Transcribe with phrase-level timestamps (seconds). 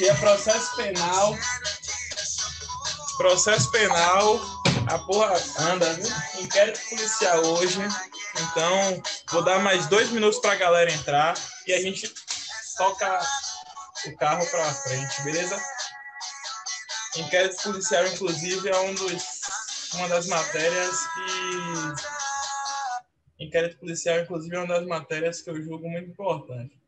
[0.00, 1.36] gente, é processo penal.
[3.18, 4.40] Processo penal,
[4.86, 6.06] a porra anda, viu?
[6.40, 7.78] Inquérito policial hoje.
[8.40, 11.34] Então, vou dar mais dois minutos para a galera entrar
[11.66, 12.10] e a gente
[12.78, 13.20] toca
[14.06, 15.60] o carro para frente, beleza?
[17.16, 19.22] Inquérito policial, inclusive, é um dos,
[19.94, 22.10] uma das matérias que.
[23.44, 26.79] Inquérito policial, inclusive, é uma das matérias que eu julgo muito importante.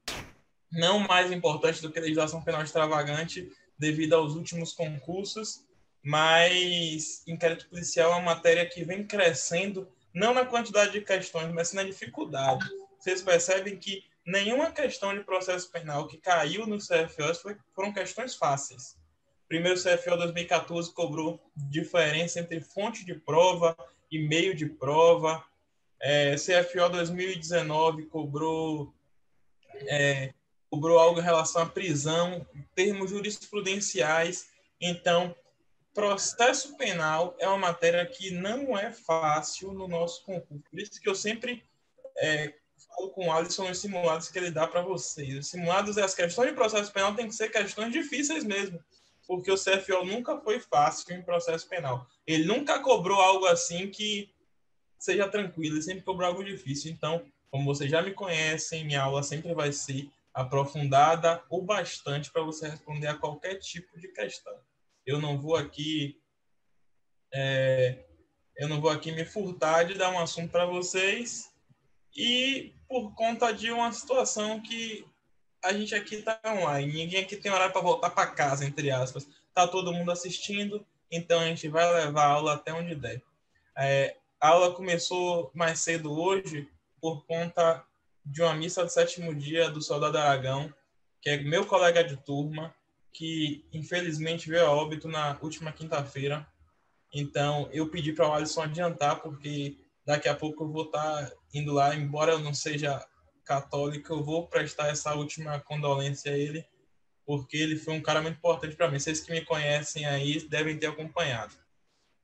[0.72, 5.64] Não mais importante do que legislação penal extravagante, devido aos últimos concursos,
[6.02, 11.72] mas inquérito policial é uma matéria que vem crescendo, não na quantidade de questões, mas
[11.72, 12.64] na dificuldade.
[12.98, 18.34] Vocês percebem que nenhuma questão de processo penal que caiu no CFO foi, foram questões
[18.34, 18.96] fáceis.
[19.48, 23.76] Primeiro, o CFO 2014 cobrou diferença entre fonte de prova
[24.10, 25.45] e meio de prova.
[26.01, 28.95] É, CFO 2019 cobrou,
[29.88, 30.32] é,
[30.73, 34.46] cobrou algo em relação à prisão, termos jurisprudenciais.
[34.80, 35.37] Então,
[35.92, 40.64] processo penal é uma matéria que não é fácil no nosso concurso.
[40.70, 41.62] Por isso que eu sempre
[42.16, 42.54] é,
[42.88, 45.37] falo com o Alisson nos simulados que ele dá para vocês.
[45.37, 48.82] Os simulados, as questões de processo penal têm que ser questões difíceis mesmo,
[49.26, 52.07] porque o CFO nunca foi fácil em processo penal.
[52.26, 54.32] Ele nunca cobrou algo assim que
[54.98, 56.90] seja tranquilo, ele sempre cobrou algo difícil.
[56.90, 62.43] Então, como vocês já me conhecem, minha aula sempre vai ser aprofundada o bastante para
[62.43, 64.59] você responder a qualquer tipo de questão.
[65.05, 66.21] Eu não vou aqui
[67.34, 68.05] é,
[68.56, 71.50] eu não vou aqui me furtar de dar um assunto para vocês
[72.15, 75.06] e por conta de uma situação que
[75.65, 79.27] a gente aqui está online, ninguém aqui tem horário para voltar para casa, entre aspas.
[79.55, 83.22] Tá todo mundo assistindo, então a gente vai levar a aula até onde der.
[83.77, 86.69] É, a aula começou mais cedo hoje
[87.00, 87.84] por conta
[88.25, 90.72] de uma missa do sétimo dia do Soldado Aragão,
[91.21, 92.75] que é meu colega de turma,
[93.12, 96.47] que infelizmente veio a óbito na última quinta-feira.
[97.12, 101.37] Então eu pedi para o Alisson adiantar, porque daqui a pouco eu vou estar tá
[101.53, 103.05] indo lá, embora eu não seja
[103.44, 106.65] católico, eu vou prestar essa última condolência a ele,
[107.27, 108.99] porque ele foi um cara muito importante para mim.
[108.99, 111.54] Vocês que me conhecem aí devem ter acompanhado,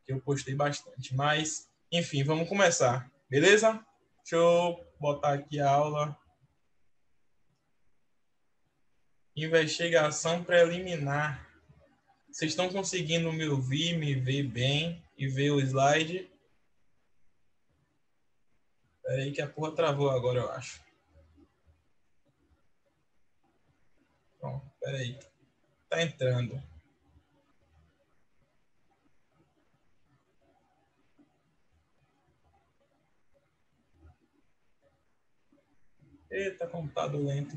[0.05, 1.15] que eu postei bastante.
[1.15, 3.85] Mas, enfim, vamos começar, beleza?
[4.31, 6.19] Eu botar aqui a aula.
[9.37, 11.47] Investigação preliminar.
[12.31, 16.31] Vocês estão conseguindo me ouvir, me ver bem e ver o slide?
[19.03, 20.81] Pera aí que a porra travou agora, eu acho.
[24.41, 25.19] Bom, pera aí.
[25.89, 26.63] Tá entrando.
[36.31, 37.57] Eita, computador lento.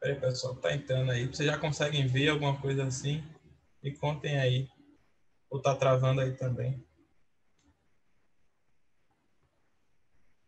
[0.00, 1.26] Pera aí, pessoal, tá entrando aí.
[1.26, 3.22] Vocês já conseguem ver alguma coisa assim?
[3.82, 4.68] Me contem aí.
[5.50, 6.82] Ou tá travando aí também?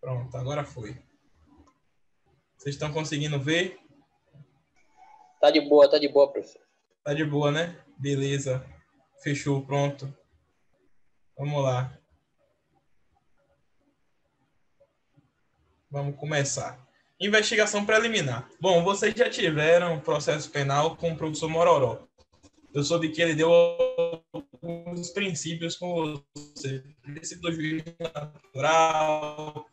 [0.00, 0.94] Pronto, agora foi.
[2.56, 3.78] Vocês estão conseguindo ver?
[5.40, 6.62] Tá de boa, tá de boa, professor.
[7.04, 7.84] Tá de boa, né?
[7.98, 8.64] Beleza.
[9.22, 10.14] Fechou, pronto.
[11.36, 11.99] Vamos lá.
[15.90, 16.78] Vamos começar.
[17.20, 18.48] Investigação preliminar.
[18.60, 22.06] Bom, vocês já tiveram processo penal com o professor Mororó.
[22.72, 26.84] Eu soube que ele deu alguns princípios com você.
[27.02, 29.66] Princípio do juízo natural,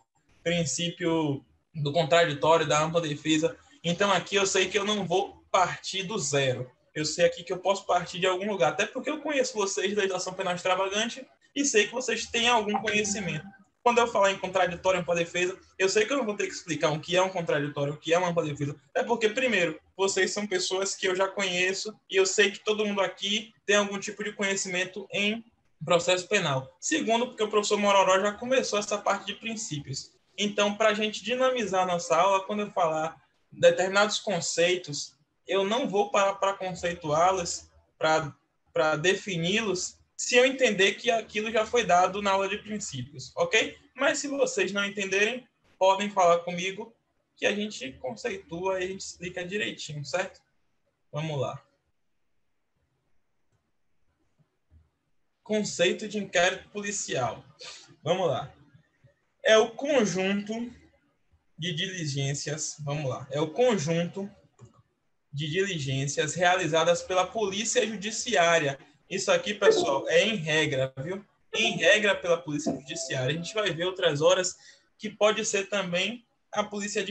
[0.43, 1.45] princípio
[1.75, 3.55] do contraditório, da ampla defesa.
[3.83, 6.67] Então aqui eu sei que eu não vou partir do zero.
[6.95, 9.93] Eu sei aqui que eu posso partir de algum lugar, até porque eu conheço vocês
[9.93, 11.23] da legislação penal extravagante
[11.55, 13.45] e sei que vocês têm algum conhecimento.
[13.87, 16.45] Quando eu falar em contraditório e ampla defesa, eu sei que eu não vou ter
[16.45, 18.75] que explicar o que é um contraditório, o que é uma ampla defesa.
[18.93, 22.85] É porque, primeiro, vocês são pessoas que eu já conheço e eu sei que todo
[22.85, 25.41] mundo aqui tem algum tipo de conhecimento em
[25.85, 26.69] processo penal.
[26.81, 30.11] Segundo, porque o professor Mororó já começou essa parte de princípios.
[30.37, 33.15] Então, para a gente dinamizar a nossa aula, quando eu falar
[33.49, 35.15] determinados conceitos,
[35.47, 41.85] eu não vou parar para conceituá-los, para defini-los, se eu entender que aquilo já foi
[41.85, 43.77] dado na aula de princípios, ok?
[43.95, 45.47] Mas se vocês não entenderem,
[45.77, 46.93] podem falar comigo
[47.35, 50.41] que a gente conceitua e explica direitinho, certo?
[51.11, 51.63] Vamos lá.
[55.43, 57.45] Conceito de inquérito policial.
[58.03, 58.51] Vamos lá
[59.47, 60.69] é o conjunto
[61.57, 64.29] de diligências, vamos lá, é o conjunto
[65.31, 68.77] de diligências realizadas pela Polícia Judiciária.
[69.09, 71.23] Isso aqui, pessoal, é em regra, viu?
[71.53, 73.29] Em regra pela Polícia Judiciária.
[73.29, 74.57] A gente vai ver outras horas
[74.97, 77.05] que pode ser também a polícia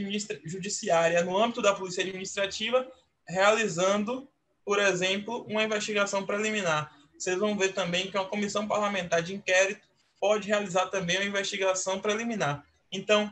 [0.44, 2.86] judiciária, no âmbito da polícia administrativa,
[3.26, 4.28] realizando,
[4.64, 6.92] por exemplo, uma investigação preliminar.
[7.16, 9.86] Vocês vão ver também que uma comissão parlamentar de inquérito
[10.20, 12.64] pode realizar também uma investigação preliminar.
[12.90, 13.30] Então,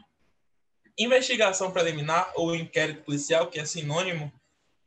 [0.96, 4.32] investigação preliminar ou inquérito policial, que é sinônimo,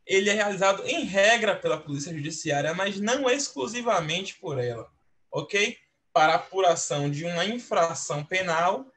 [0.07, 4.89] ele é realizado em regra pela Polícia Judiciária, mas não exclusivamente por ela,
[5.30, 5.77] ok?
[6.13, 8.89] Para apuração de uma infração penal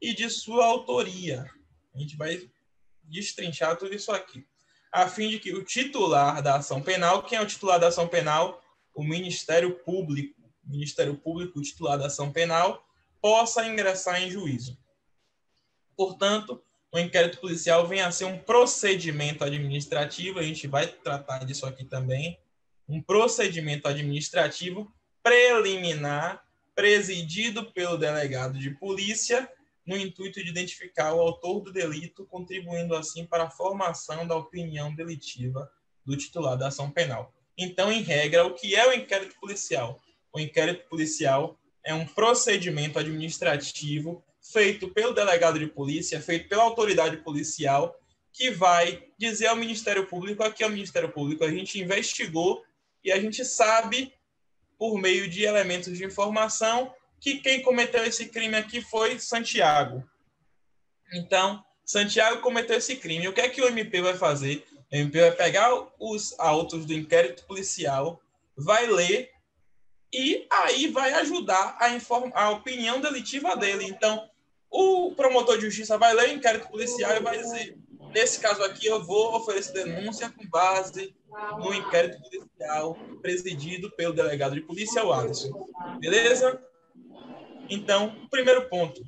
[0.00, 1.50] e de sua autoria.
[1.92, 2.48] A gente vai
[3.02, 4.46] destrinchar tudo isso aqui,
[4.92, 8.06] a fim de que o titular da ação penal, quem é o titular da ação
[8.06, 8.62] penal?
[8.94, 10.40] O Ministério Público.
[10.64, 12.86] O Ministério Público, titular da ação penal,
[13.20, 14.78] possa ingressar em juízo.
[15.96, 16.62] Portanto,
[16.92, 21.84] o inquérito policial vem a ser um procedimento administrativo, a gente vai tratar disso aqui
[21.84, 22.38] também,
[22.88, 24.90] um procedimento administrativo
[25.22, 26.42] preliminar
[26.74, 29.50] presidido pelo delegado de polícia
[29.86, 34.94] no intuito de identificar o autor do delito, contribuindo assim para a formação da opinião
[34.94, 35.70] delitiva
[36.04, 37.34] do titular da ação penal.
[37.56, 40.00] Então, em regra, o que é o inquérito policial?
[40.32, 44.22] O inquérito policial é um procedimento administrativo
[44.52, 47.98] feito pelo delegado de polícia, feito pela autoridade policial,
[48.32, 52.64] que vai dizer ao Ministério Público, aqui ao Ministério Público, a gente investigou
[53.04, 54.12] e a gente sabe,
[54.78, 60.08] por meio de elementos de informação, que quem cometeu esse crime aqui foi Santiago.
[61.12, 63.28] Então, Santiago cometeu esse crime.
[63.28, 64.64] O que é que o MP vai fazer?
[64.90, 68.20] O MP vai pegar os autos do inquérito policial,
[68.56, 69.30] vai ler
[70.12, 71.88] e aí vai ajudar a,
[72.34, 73.84] a opinião delitiva dele.
[73.84, 74.28] Então,
[74.70, 77.76] o promotor de justiça vai ler o inquérito policial e vai dizer:
[78.14, 81.14] nesse caso aqui, eu vou oferecer denúncia com base
[81.58, 85.68] no inquérito policial presidido pelo delegado de polícia, o Alisson.
[85.98, 86.62] Beleza?
[87.68, 89.02] Então, primeiro ponto: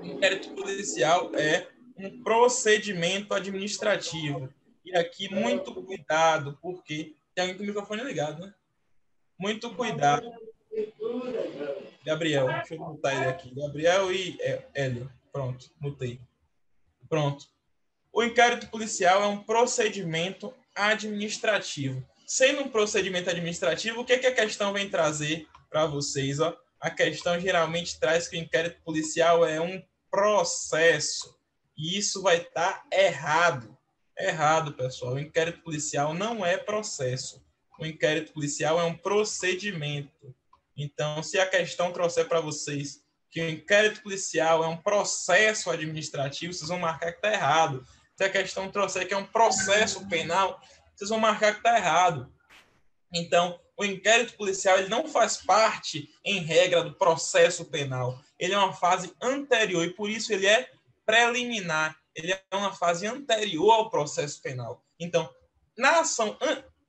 [0.00, 1.68] o inquérito policial é
[1.98, 4.48] um procedimento administrativo.
[4.84, 8.54] E aqui, muito cuidado, porque tem alguém com o microfone ligado, né?
[9.38, 10.30] Muito cuidado
[12.04, 13.54] Gabriel, deixa eu mutar ele aqui.
[13.54, 14.38] Gabriel e
[14.74, 15.10] Hélio.
[15.32, 16.20] Pronto, mutei.
[17.08, 17.46] Pronto.
[18.12, 22.02] O inquérito policial é um procedimento administrativo.
[22.26, 26.40] Sendo um procedimento administrativo, o que, é que a questão vem trazer para vocês?
[26.40, 26.56] Ó?
[26.80, 31.36] A questão geralmente traz que o inquérito policial é um processo.
[31.76, 33.76] E isso vai estar tá errado.
[34.18, 35.14] Errado, pessoal.
[35.14, 37.44] O inquérito policial não é processo.
[37.78, 40.34] O inquérito policial é um procedimento.
[40.76, 43.00] Então, se a questão trouxer para vocês
[43.30, 47.86] que o inquérito policial é um processo administrativo, vocês vão marcar que está errado.
[48.16, 50.60] Se a questão trouxer que é um processo penal,
[50.94, 52.32] vocês vão marcar que está errado.
[53.12, 58.18] Então, o inquérito policial ele não faz parte, em regra, do processo penal.
[58.38, 60.70] Ele é uma fase anterior e, por isso, ele é
[61.04, 61.96] preliminar.
[62.14, 64.82] Ele é uma fase anterior ao processo penal.
[64.98, 65.30] Então,
[65.76, 66.38] na ação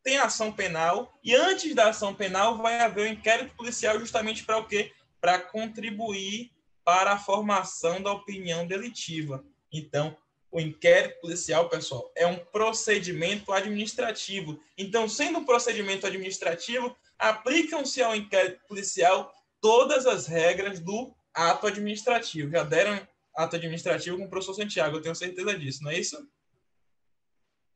[0.07, 4.45] tem ação penal e antes da ação penal vai haver o um inquérito policial justamente
[4.45, 4.93] para o quê?
[5.19, 6.49] Para contribuir
[6.85, 9.43] para a formação da opinião delitiva.
[9.69, 10.15] Então,
[10.49, 14.57] o inquérito policial, pessoal, é um procedimento administrativo.
[14.77, 19.29] Então, sendo um procedimento administrativo, aplicam-se ao inquérito policial
[19.59, 22.49] todas as regras do ato administrativo.
[22.51, 23.05] Já deram
[23.35, 26.25] ato administrativo com o professor Santiago, eu tenho certeza disso, não é isso?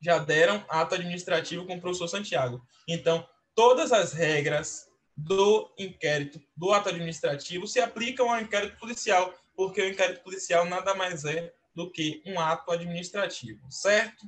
[0.02, 2.60] Já deram ato administrativo com o professor Santiago.
[2.88, 9.80] Então, todas as regras do inquérito, do ato administrativo, se aplicam ao inquérito policial, porque
[9.80, 14.26] o inquérito policial nada mais é do que um ato administrativo, certo?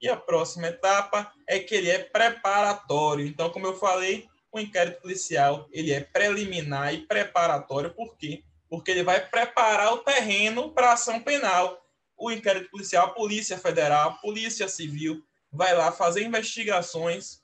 [0.00, 3.26] E a próxima etapa é que ele é preparatório.
[3.26, 7.94] Então, como eu falei, o inquérito policial ele é preliminar e preparatório.
[7.94, 8.42] Por quê?
[8.68, 11.85] Porque ele vai preparar o terreno para a ação penal
[12.16, 17.40] o inquérito policial, a Polícia Federal, a Polícia Civil vai lá fazer investigações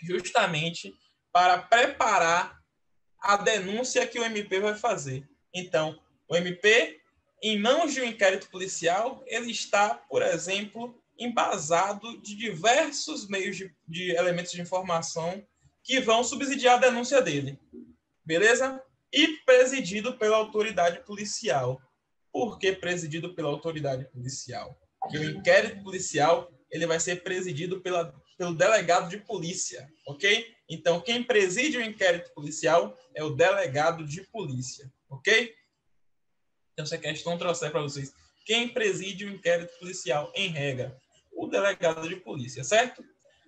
[0.00, 0.94] justamente
[1.32, 2.60] para preparar
[3.20, 5.28] a denúncia que o MP vai fazer.
[5.54, 5.98] Então,
[6.28, 7.00] o MP,
[7.42, 13.74] em mãos de um inquérito policial, ele está, por exemplo, embasado de diversos meios de,
[13.86, 15.44] de elementos de informação
[15.84, 17.58] que vão subsidiar a denúncia dele.
[18.24, 18.82] Beleza?
[19.12, 21.80] E presidido pela autoridade policial
[22.32, 24.78] porque presidido pela autoridade policial.
[25.10, 30.54] Que o inquérito policial ele vai ser presidido pela, pelo delegado de polícia, ok?
[30.68, 35.54] Então, quem preside o inquérito policial é o delegado de polícia, ok?
[36.72, 38.14] Então, se a questão trouxer para vocês,
[38.46, 40.98] quem preside o inquérito policial, em regra,
[41.30, 43.04] o delegado de polícia, certo?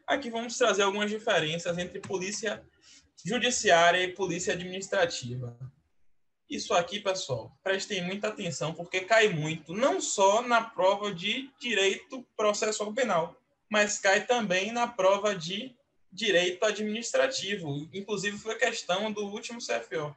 [0.07, 2.63] Aqui vamos trazer algumas diferenças entre polícia
[3.25, 5.57] judiciária e polícia administrativa.
[6.49, 12.25] Isso aqui, pessoal, prestem muita atenção, porque cai muito, não só na prova de direito
[12.37, 13.35] processual penal,
[13.69, 15.75] mas cai também na prova de
[16.13, 17.89] direito administrativo.
[17.93, 20.15] Inclusive, foi questão do último CFO.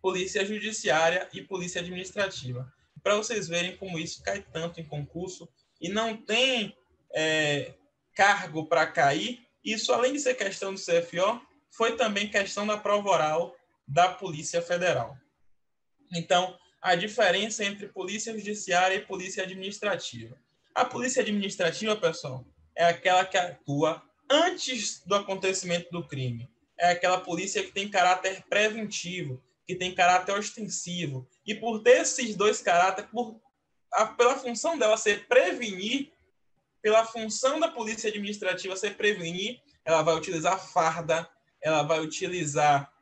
[0.00, 2.70] Polícia Judiciária e Polícia Administrativa.
[3.02, 5.48] Para vocês verem como isso cai tanto em concurso
[5.80, 6.76] e não tem
[7.12, 7.74] é,
[8.14, 13.08] cargo para cair, isso, além de ser questão do CFO, foi também questão da prova
[13.08, 15.16] oral da Polícia Federal.
[16.14, 20.36] Então, a diferença entre Polícia Judiciária e Polícia Administrativa.
[20.74, 22.44] A Polícia Administrativa, pessoal,
[22.76, 26.50] é aquela que atua antes do acontecimento do crime.
[26.78, 31.26] É aquela polícia que tem caráter preventivo, que tem caráter ostensivo.
[31.46, 33.40] E por ter esses dois caráteres, por,
[33.92, 36.12] a, pela função dela ser prevenir,
[36.82, 41.28] pela função da polícia administrativa ser prevenir, ela vai utilizar farda,
[41.62, 42.92] ela vai utilizar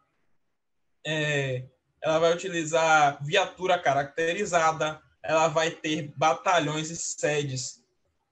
[1.07, 1.65] é,
[2.03, 7.83] ela vai utilizar viatura caracterizada, ela vai ter batalhões e sedes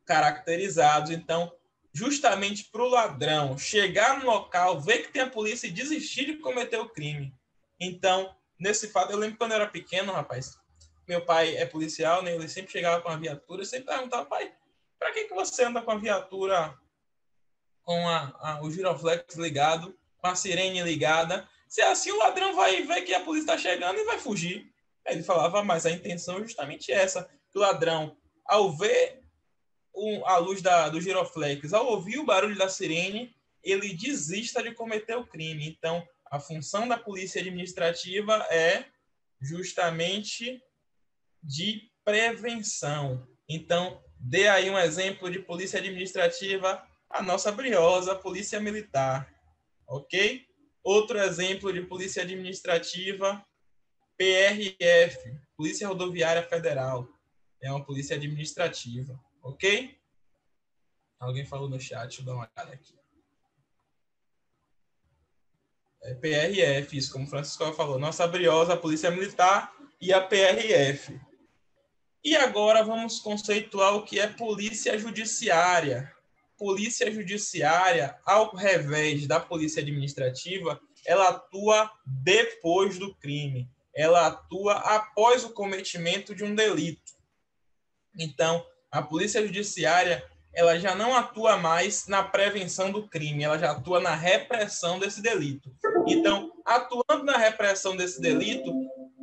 [0.05, 1.11] caracterizados.
[1.11, 1.53] Então,
[1.93, 6.37] justamente para o ladrão chegar no local, ver que tem a polícia e desistir de
[6.39, 7.35] cometer o crime.
[7.79, 10.59] Então, nesse fato, eu lembro quando eu era pequeno, rapaz,
[11.09, 12.35] meu pai é policial, né?
[12.35, 14.53] Ele sempre chegava com a viatura, eu sempre perguntava, pai,
[14.99, 16.77] para que, que você anda com a viatura
[17.83, 21.49] com a, a, o giroflex ligado, com a sirene ligada?
[21.71, 24.69] Se é assim, o ladrão vai ver que a polícia está chegando e vai fugir.
[25.07, 29.23] Aí ele falava, mas a intenção é justamente essa, que o ladrão, ao ver
[30.27, 35.15] a luz da, do giroflex, ao ouvir o barulho da sirene, ele desista de cometer
[35.15, 35.69] o crime.
[35.69, 38.87] Então, a função da polícia administrativa é
[39.41, 40.61] justamente
[41.41, 43.29] de prevenção.
[43.49, 49.33] Então, dê aí um exemplo de polícia administrativa, a nossa briosa polícia militar,
[49.87, 50.50] ok?
[50.83, 53.45] Outro exemplo de polícia administrativa,
[54.17, 57.09] PRF, Polícia Rodoviária Federal,
[57.61, 59.19] é uma polícia administrativa.
[59.43, 59.99] Ok?
[61.19, 62.99] Alguém falou no chat, deixa eu dar uma olhada aqui.
[66.03, 67.99] É PRF, isso, como o Francisco falou.
[67.99, 69.71] Nossa briosa, a Polícia Militar
[70.01, 71.21] e a PRF.
[72.25, 76.15] E agora vamos conceituar o que é Polícia Judiciária.
[76.61, 83.67] Polícia Judiciária, ao revés da Polícia Administrativa, ela atua depois do crime.
[83.97, 87.15] Ela atua após o cometimento de um delito.
[88.19, 88.63] Então,
[88.93, 93.99] a polícia judiciária ela já não atua mais na prevenção do crime, ela já atua
[93.99, 95.75] na repressão desse delito.
[96.07, 98.71] Então, atuando na repressão desse delito,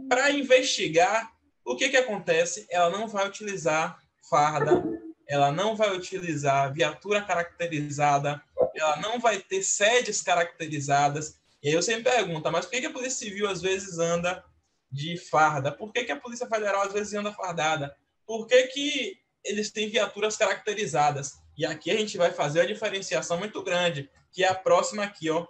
[0.09, 1.31] para investigar,
[1.63, 2.65] o que, que acontece?
[2.71, 4.83] Ela não vai utilizar farda,
[5.27, 8.41] ela não vai utilizar viatura caracterizada,
[8.75, 11.39] ela não vai ter sedes caracterizadas.
[11.61, 14.43] E aí eu sempre pergunto, mas por que, a Polícia Civil às vezes anda
[14.91, 15.71] de farda?
[15.71, 17.95] Por que, que a Polícia Federal às vezes anda fardada?
[18.25, 21.39] Por que, que eles têm viaturas caracterizadas.
[21.57, 25.29] E aqui a gente vai fazer a diferenciação muito grande, que é a próxima aqui,
[25.29, 25.47] ó,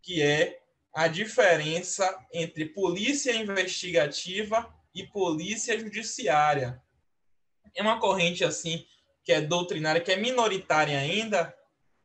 [0.00, 0.60] que é
[0.94, 6.80] a diferença entre polícia investigativa e polícia judiciária.
[7.74, 8.86] É uma corrente assim
[9.24, 11.54] que é doutrinária, que é minoritária ainda,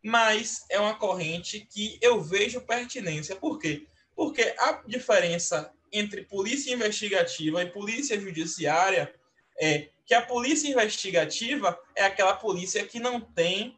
[0.02, 3.36] mas é uma corrente que eu vejo pertinência.
[3.36, 3.86] Por quê?
[4.16, 9.14] Porque a diferença entre polícia investigativa e polícia judiciária
[9.60, 13.78] é que a polícia investigativa é aquela polícia que não tem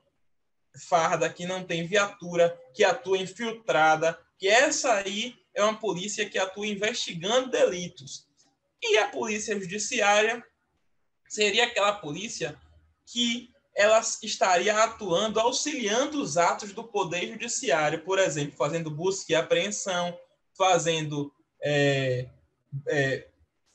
[0.87, 6.37] farda, que não tem viatura, que atua infiltrada, que essa aí é uma polícia que
[6.37, 8.27] atua investigando delitos.
[8.81, 10.43] E a polícia judiciária
[11.27, 12.57] seria aquela polícia
[13.11, 19.35] que ela estaria atuando, auxiliando os atos do poder judiciário, por exemplo, fazendo busca e
[19.35, 20.17] apreensão,
[20.57, 22.27] fazendo é,
[22.87, 23.27] é,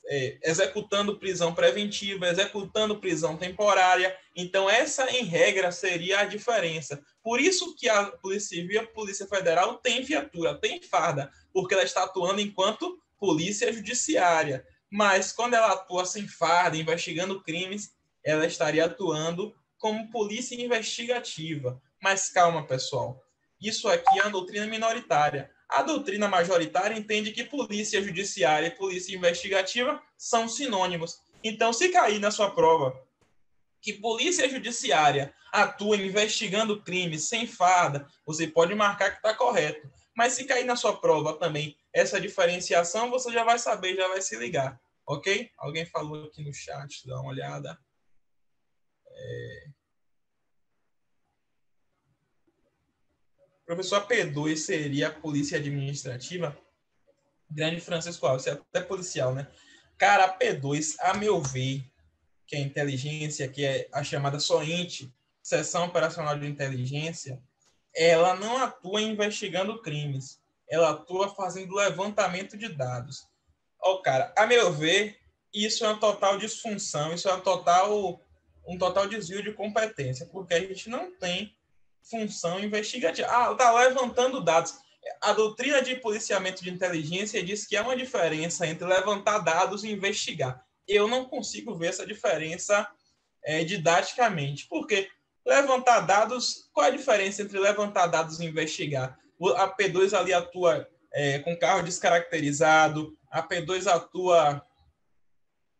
[0.09, 4.15] é, executando prisão preventiva, executando prisão temporária.
[4.35, 7.01] Então, essa, em regra, seria a diferença.
[7.21, 11.83] Por isso que a Polícia Civil a Polícia Federal têm viatura, têm farda, porque ela
[11.83, 14.65] está atuando enquanto polícia judiciária.
[14.89, 17.96] Mas, quando ela atua sem farda, investigando crimes,
[18.27, 21.81] ela estaria atuando como polícia investigativa.
[22.03, 23.23] Mas calma, pessoal.
[23.59, 25.49] Isso aqui é uma doutrina minoritária.
[25.69, 31.21] A doutrina majoritária entende que polícia judiciária e polícia investigativa são sinônimos.
[31.41, 33.01] Então, se cair na sua prova
[33.81, 39.89] que polícia judiciária atua investigando crimes sem farda, você pode marcar que está correto.
[40.13, 44.21] Mas se cair na sua prova também essa diferenciação, você já vai saber, já vai
[44.21, 44.77] se ligar.
[45.05, 45.49] Ok?
[45.57, 47.79] Alguém falou aqui no chat, dá uma olhada.
[49.17, 49.67] É...
[53.65, 56.57] Professor, a P2 seria a polícia administrativa?
[57.49, 59.47] Grande Francisco Alves, é até policial, né?
[59.97, 61.83] Cara, a P2, a meu ver,
[62.45, 67.41] que é inteligência, que é a chamada SOINT, Seção Operacional de Inteligência,
[67.95, 73.27] ela não atua investigando crimes, ela atua fazendo levantamento de dados.
[73.81, 75.17] Ó, oh, cara, a meu ver,
[75.53, 78.21] isso é uma total disfunção, isso é uma total,
[78.67, 81.55] um total desvio de competência, porque a gente não tem
[82.03, 83.27] função investigativa.
[83.29, 84.75] Ah, tá levantando dados.
[85.21, 89.91] A doutrina de policiamento de inteligência diz que há uma diferença entre levantar dados e
[89.91, 90.63] investigar.
[90.87, 92.89] Eu não consigo ver essa diferença
[93.43, 95.09] é, didaticamente, porque
[95.45, 99.17] levantar dados, qual é a diferença entre levantar dados e investigar?
[99.55, 104.61] A P2 ali atua é, com carro descaracterizado, a P2 atua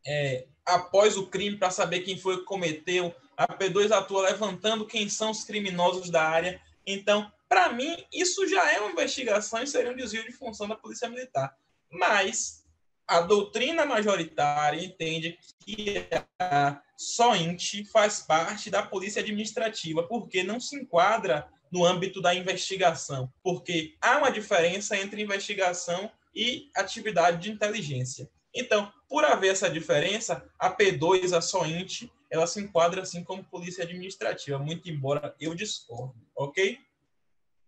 [0.06, 5.08] é, após o crime para saber quem foi que cometeu, a P2 atua levantando quem
[5.08, 6.62] são os criminosos da área.
[6.86, 10.76] Então, para mim, isso já é uma investigação e seria um desvio de função da
[10.76, 11.56] Polícia Militar.
[11.90, 12.66] Mas
[13.08, 16.06] a doutrina majoritária entende que
[16.38, 23.32] a SOINT faz parte da Polícia Administrativa, porque não se enquadra no âmbito da investigação,
[23.42, 28.30] porque há uma diferença entre investigação e atividade de inteligência.
[28.54, 33.84] Então, por haver essa diferença, a P2, a SOINT, ela se enquadra assim como polícia
[33.84, 36.78] administrativa, muito embora eu discorde, ok?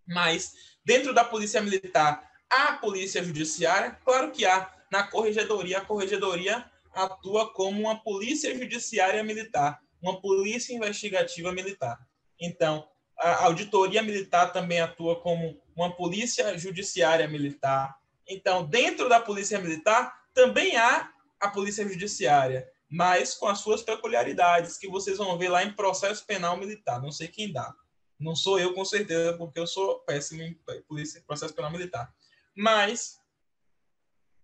[0.07, 3.91] Mas, dentro da polícia militar, há polícia judiciária?
[4.03, 4.73] Claro que há.
[4.91, 11.99] Na corregedoria, a corregedoria atua como uma polícia judiciária militar, uma polícia investigativa militar.
[12.41, 17.95] Então, a auditoria militar também atua como uma polícia judiciária militar.
[18.27, 24.77] Então, dentro da polícia militar, também há a polícia judiciária, mas com as suas peculiaridades,
[24.77, 27.01] que vocês vão ver lá em processo penal militar.
[27.01, 27.75] Não sei quem dá.
[28.17, 32.09] Não sou eu, com certeza, porque eu sou péssimo em polícia, processo penal militar.
[32.55, 33.19] Mas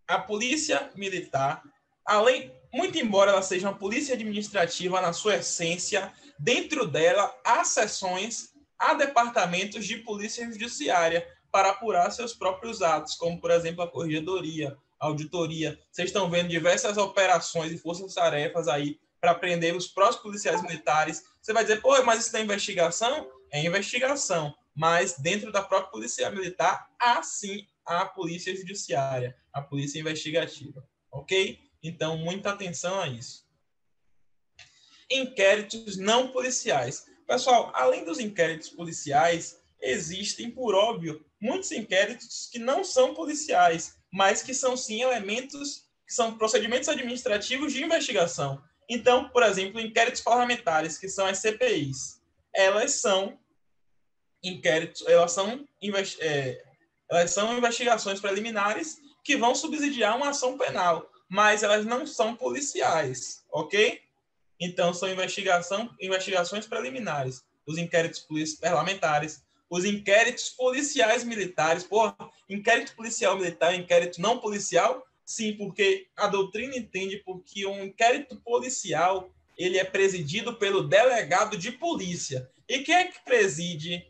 [0.06, 1.64] a polícia militar,
[2.06, 8.50] além, muito embora ela seja uma polícia administrativa na sua essência, dentro dela há seções,
[8.78, 14.78] há departamentos de polícia judiciária para apurar seus próprios atos, como por exemplo a corregedoria,
[15.00, 15.80] auditoria.
[15.92, 21.24] Vocês estão vendo diversas operações e forças-tarefas aí para prender os próprios policiais militares.
[21.42, 23.28] Você vai dizer, pô, mas isso é investigação?
[23.56, 30.00] é investigação, mas dentro da própria polícia militar, há sim a polícia judiciária, a polícia
[30.00, 31.60] investigativa, ok?
[31.82, 33.46] Então, muita atenção a isso.
[35.10, 37.06] Inquéritos não policiais.
[37.26, 44.42] Pessoal, além dos inquéritos policiais, existem, por óbvio, muitos inquéritos que não são policiais, mas
[44.42, 48.64] que são sim elementos, que são procedimentos administrativos de investigação.
[48.90, 52.22] Então, por exemplo, inquéritos parlamentares, que são as CPIs,
[52.56, 53.38] elas são
[54.42, 55.68] inquéritos, elas são,
[56.22, 56.64] é,
[57.12, 63.44] elas são investigações preliminares que vão subsidiar uma ação penal, mas elas não são policiais,
[63.52, 64.02] ok?
[64.62, 68.26] Então, são investigação, investigações preliminares, os inquéritos
[68.62, 71.84] parlamentares, os inquéritos policiais militares.
[71.84, 72.16] Porra,
[72.50, 75.06] inquérito policial militar, inquérito não policial?
[75.26, 81.72] Sim, porque a doutrina entende porque um inquérito policial ele é presidido pelo delegado de
[81.72, 82.50] polícia.
[82.68, 84.06] E quem é que preside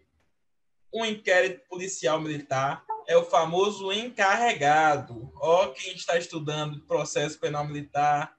[0.93, 5.31] um inquérito policial militar é o famoso encarregado.
[5.35, 8.35] Ó, quem está estudando processo penal militar,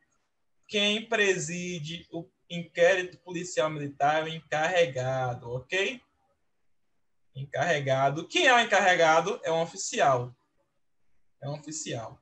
[0.67, 6.01] quem preside o inquérito policial militar é o encarregado, ok?
[7.37, 8.27] Encarregado.
[8.27, 9.39] Quem é o encarregado?
[9.45, 10.35] É um oficial.
[11.43, 12.19] É um oficial.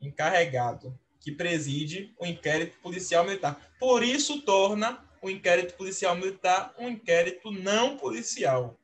[0.00, 3.60] Encarregado, que preside o inquérito policial militar.
[3.78, 8.78] Por isso torna o inquérito policial militar um inquérito não policial.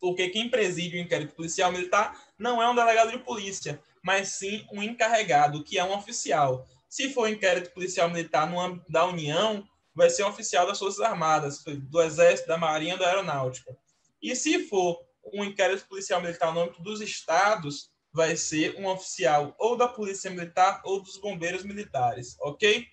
[0.00, 4.66] Porque quem preside o inquérito policial militar não é um delegado de polícia, mas sim
[4.72, 6.66] um encarregado, que é um oficial.
[6.88, 11.62] Se for inquérito policial militar no âmbito da União, vai ser oficial das Forças Armadas,
[11.64, 13.76] do Exército, da Marinha, da Aeronáutica.
[14.22, 14.98] E se for
[15.32, 20.30] um inquérito policial militar no âmbito dos estados, vai ser um oficial ou da Polícia
[20.30, 22.86] Militar ou dos Bombeiros Militares, ok?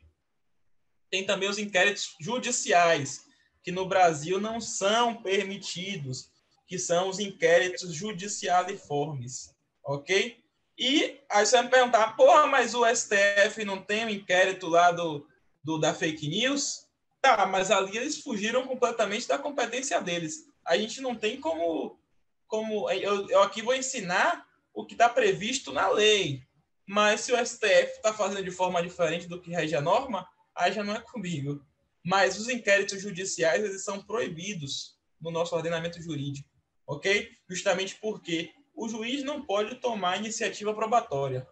[1.10, 3.26] Tem também os inquéritos judiciais,
[3.62, 6.32] que no Brasil não são permitidos,
[6.68, 10.42] que são os inquéritos judicialiformes, ok?
[10.78, 14.92] E aí você vai me perguntar, porra, mas o STF não tem um inquérito lá
[14.92, 15.28] do,
[15.62, 16.88] do da fake news?
[17.22, 20.48] Tá, mas ali eles fugiram completamente da competência deles.
[20.66, 22.00] A gente não tem como.
[22.48, 26.44] como eu, eu aqui vou ensinar o que está previsto na lei.
[26.88, 30.72] Mas se o STF está fazendo de forma diferente do que rege a norma, aí
[30.72, 31.64] já não é comigo.
[32.04, 36.50] Mas os inquéritos judiciais eles são proibidos no nosso ordenamento jurídico,
[36.88, 37.30] ok?
[37.48, 41.48] Justamente porque o juiz não pode tomar iniciativa probatória.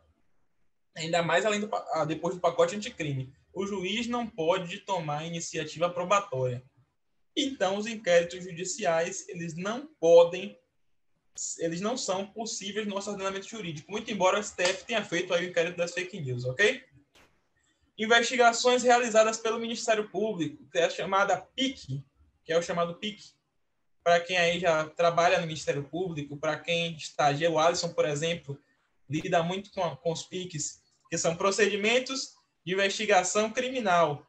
[0.96, 3.32] Ainda mais além do, ah, depois do pacote anticrime.
[3.58, 6.64] O juiz não pode tomar iniciativa probatória.
[7.36, 10.56] Então, os inquéritos judiciais, eles não podem,
[11.58, 15.48] eles não são possíveis no nosso ordenamento jurídico, muito embora o STF tenha feito aí
[15.48, 16.84] o inquérito das fake news, ok?
[17.98, 22.06] Investigações realizadas pelo Ministério Público, que é a chamada PIC,
[22.46, 23.24] que é o chamado PIC,
[24.04, 28.56] para quem aí já trabalha no Ministério Público, para quem estagia, o Alisson, por exemplo,
[29.10, 32.37] lida muito com, com os PICs, que são procedimentos
[32.68, 34.28] de investigação criminal.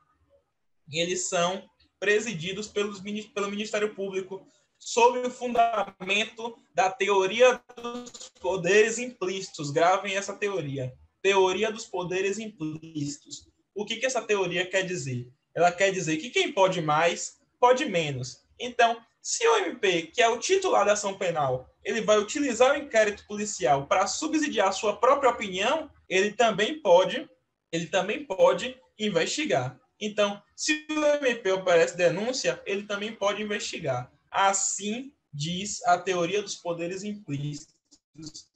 [0.88, 3.01] Eles são presididos pelos,
[3.35, 4.46] pelo Ministério Público
[4.79, 9.72] sob o fundamento da teoria dos poderes implícitos.
[9.72, 10.94] Gravem essa teoria.
[11.20, 13.48] Teoria dos poderes implícitos.
[13.74, 15.29] O que, que essa teoria quer dizer?
[15.53, 18.44] Ela quer dizer que quem pode mais, pode menos.
[18.57, 22.79] Então, se o MP, que é o titular da ação penal, ele vai utilizar o
[22.79, 27.29] inquérito policial para subsidiar sua própria opinião, ele também pode,
[27.71, 29.79] ele também pode investigar.
[30.01, 34.11] Então, se o MP oferece denúncia, ele também pode investigar.
[34.31, 38.49] Assim diz a teoria dos poderes implícitos.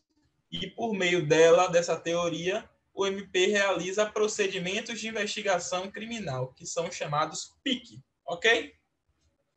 [0.51, 6.91] E por meio dela, dessa teoria, o MP realiza procedimentos de investigação criminal, que são
[6.91, 8.75] chamados PIC, ok?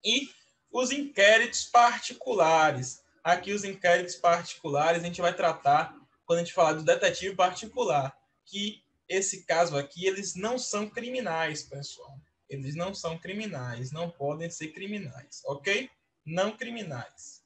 [0.04, 0.30] E
[0.72, 3.04] os inquéritos particulares.
[3.24, 8.16] Aqui, os inquéritos particulares, a gente vai tratar quando a gente falar do detetive particular,
[8.46, 12.20] que esse caso aqui, eles não são criminais, pessoal.
[12.50, 15.90] Eles não são criminais, não podem ser criminais, ok?
[16.26, 17.44] Não criminais.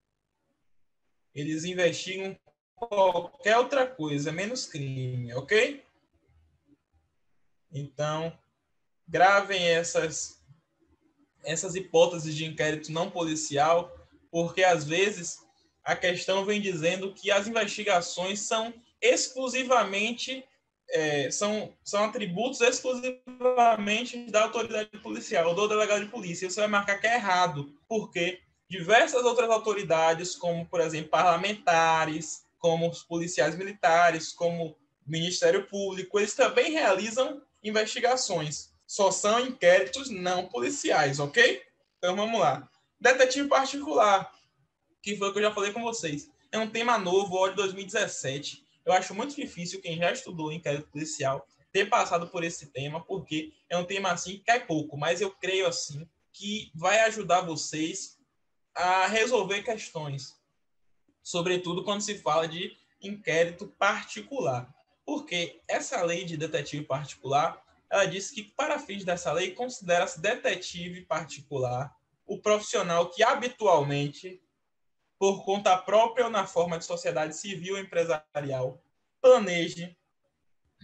[1.34, 2.38] Eles investigam
[2.76, 5.84] qualquer outra coisa, menos crime, ok?
[7.72, 8.38] Então,
[9.08, 10.40] gravem essas
[11.44, 13.96] essas hipóteses de inquérito não policial,
[14.30, 15.40] porque às vezes
[15.84, 20.46] a questão vem dizendo que as investigações são exclusivamente
[20.92, 26.50] é, são, são atributos exclusivamente da autoridade policial, do delegado de polícia.
[26.50, 32.90] Você vai marcar que é errado, porque diversas outras autoridades, como, por exemplo, parlamentares, como
[32.90, 34.76] os policiais militares, como o
[35.06, 41.62] Ministério Público, eles também realizam investigações só são inquéritos não policiais, ok?
[42.00, 42.68] Então vamos lá.
[43.00, 44.34] Detetive particular,
[45.00, 46.28] que foi o que eu já falei com vocês.
[46.52, 48.66] É um tema novo, ó, de 2017.
[48.90, 53.54] Eu acho muito difícil quem já estudou inquérito policial ter passado por esse tema, porque
[53.70, 58.18] é um tema assim que cai pouco, mas eu creio assim que vai ajudar vocês
[58.74, 60.42] a resolver questões,
[61.22, 64.74] sobretudo quando se fala de inquérito particular.
[65.06, 71.02] Porque essa lei de detetive particular, ela disse que, para fins dessa lei, considera-se detetive
[71.02, 74.42] particular o profissional que habitualmente,
[75.20, 78.82] por conta própria ou na forma de sociedade civil empresarial,
[79.22, 79.96] planeje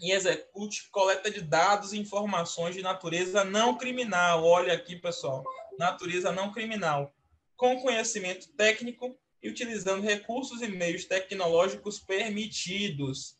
[0.01, 4.43] e execute coleta de dados e informações de natureza não criminal.
[4.43, 5.41] Olha aqui, pessoal,
[5.79, 7.15] natureza não criminal,
[7.55, 13.37] com conhecimento técnico e utilizando recursos e meios tecnológicos permitidos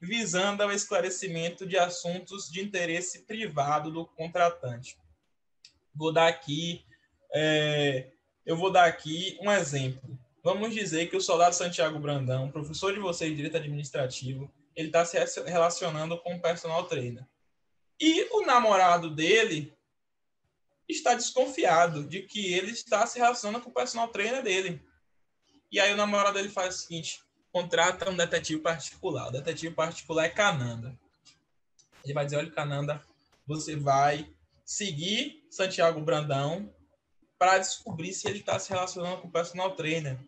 [0.00, 4.96] visando ao esclarecimento de assuntos de interesse privado do contratante.
[5.94, 6.84] Vou dar aqui,
[7.34, 8.08] é,
[8.46, 10.18] eu vou dar aqui um exemplo.
[10.42, 15.04] Vamos dizer que o soldado Santiago Brandão, professor de vocês de direito administrativo, ele está
[15.04, 17.26] se relacionando com o personal trainer.
[18.00, 19.76] E o namorado dele
[20.88, 24.80] está desconfiado de que ele está se relacionando com o personal trainer dele.
[25.70, 27.20] E aí o namorado dele faz o seguinte:
[27.52, 29.28] contrata um detetive particular.
[29.28, 30.98] O detetive particular é Cananda.
[32.04, 33.02] Ele vai dizer: olha, Cananda,
[33.46, 34.32] você vai
[34.64, 36.72] seguir Santiago Brandão
[37.38, 40.18] para descobrir se ele está se relacionando com o personal trainer.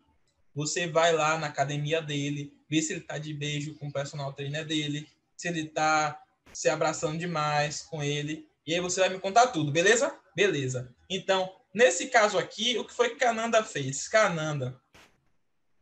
[0.55, 4.33] Você vai lá na academia dele, ver se ele está de beijo com o personal
[4.33, 8.49] trainer dele, se ele está se abraçando demais com ele.
[8.66, 10.16] E aí você vai me contar tudo, beleza?
[10.35, 10.94] Beleza.
[11.09, 14.07] Então, nesse caso aqui, o que foi que Cananda fez?
[14.09, 14.81] Cananda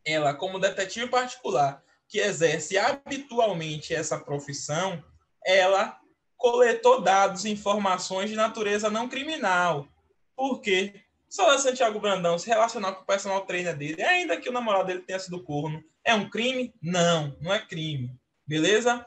[0.05, 5.05] ela, como detetive particular, que exerce habitualmente essa profissão,
[5.45, 6.01] ela
[6.37, 9.87] coletou dados e informações de natureza não criminal.
[10.35, 11.03] Por quê?
[11.29, 14.87] Só o Santiago Brandão se relacionar com o personal trainer dele, ainda que o namorado
[14.87, 16.75] dele tenha sido corno, é um crime?
[16.81, 18.19] Não, não é crime.
[18.47, 19.07] Beleza?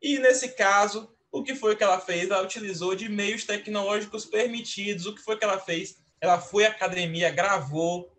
[0.00, 2.28] E nesse caso, o que foi que ela fez?
[2.28, 5.06] Ela utilizou de meios tecnológicos permitidos.
[5.06, 5.96] O que foi que ela fez?
[6.20, 8.12] Ela foi à academia, gravou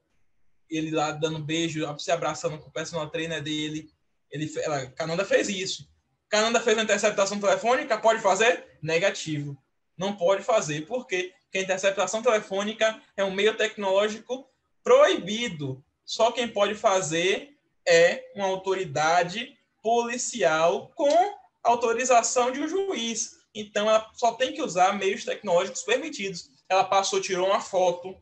[0.69, 3.89] ele lá dando beijo, se abraçando com o personal trainer dele.
[4.31, 5.87] Ele, ela, Cananda fez isso.
[6.29, 8.65] Cananda fez uma interceptação telefônica, pode fazer?
[8.81, 9.55] Negativo.
[9.95, 14.47] Não pode fazer, porque a interceptação telefônica é um meio tecnológico
[14.83, 15.83] proibido.
[16.05, 23.37] Só quem pode fazer é uma autoridade policial com autorização de um juiz.
[23.53, 26.49] Então, ela só tem que usar meios tecnológicos permitidos.
[26.67, 28.17] Ela passou, tirou uma foto.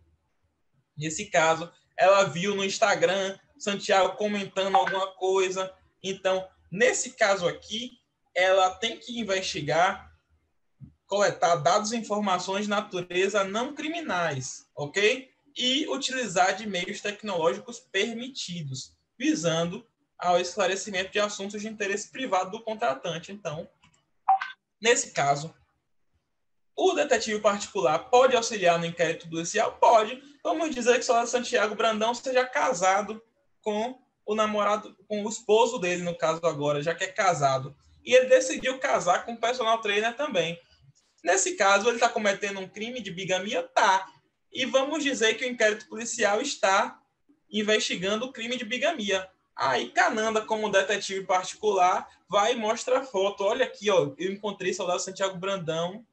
[0.97, 5.73] Nesse caso, ela viu no Instagram Santiago comentando alguma coisa.
[6.03, 7.99] Então, nesse caso aqui,
[8.35, 10.10] ela tem que investigar,
[11.11, 15.29] coletar dados e informações de natureza não criminais, ok?
[15.57, 19.85] E utilizar de meios tecnológicos permitidos, visando
[20.17, 23.29] ao esclarecimento de assuntos de interesse privado do contratante.
[23.29, 23.67] Então,
[24.81, 25.53] nesse caso,
[26.77, 29.73] o detetive particular pode auxiliar no inquérito policial?
[29.81, 30.23] Pode.
[30.41, 33.21] Vamos dizer que o Soldado Santiago Brandão seja casado
[33.61, 37.75] com o namorado, com o esposo dele, no caso agora, já que é casado.
[38.01, 40.57] E ele decidiu casar com o personal trainer também.
[41.23, 43.63] Nesse caso, ele está cometendo um crime de bigamia?
[43.63, 44.07] Tá.
[44.51, 46.99] E vamos dizer que o inquérito policial está
[47.49, 49.29] investigando o crime de bigamia.
[49.55, 53.43] Aí Cananda, como detetive particular, vai e mostra a foto.
[53.43, 56.05] Olha aqui, ó, eu encontrei soldado Santiago Brandão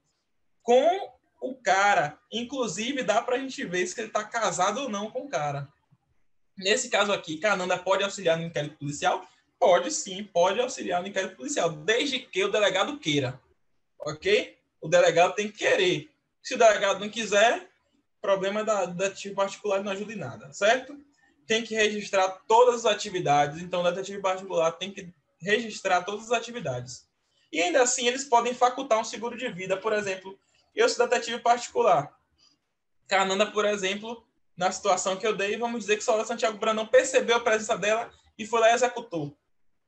[0.63, 2.19] com o cara.
[2.31, 5.69] Inclusive, dá para a gente ver se ele está casado ou não com o cara.
[6.57, 9.27] Nesse caso aqui, Cananda pode auxiliar no inquérito policial?
[9.59, 13.41] Pode sim, pode auxiliar no inquérito policial, desde que o delegado queira.
[14.01, 14.58] Ok?
[14.81, 16.11] O delegado tem que querer.
[16.43, 17.69] Se o delegado não quiser,
[18.21, 20.97] problema da, da detetive particular não ajuda em nada, certo?
[21.47, 26.33] Tem que registrar todas as atividades, então o detetive particular tem que registrar todas as
[26.33, 27.07] atividades.
[27.51, 30.39] E ainda assim, eles podem facultar um seguro de vida, por exemplo,
[30.75, 32.17] eu sou detetive particular.
[33.07, 34.25] Cananda, por exemplo,
[34.57, 38.11] na situação que eu dei, vamos dizer que só Santiago Brandão percebeu a presença dela
[38.37, 39.37] e foi lá e executou.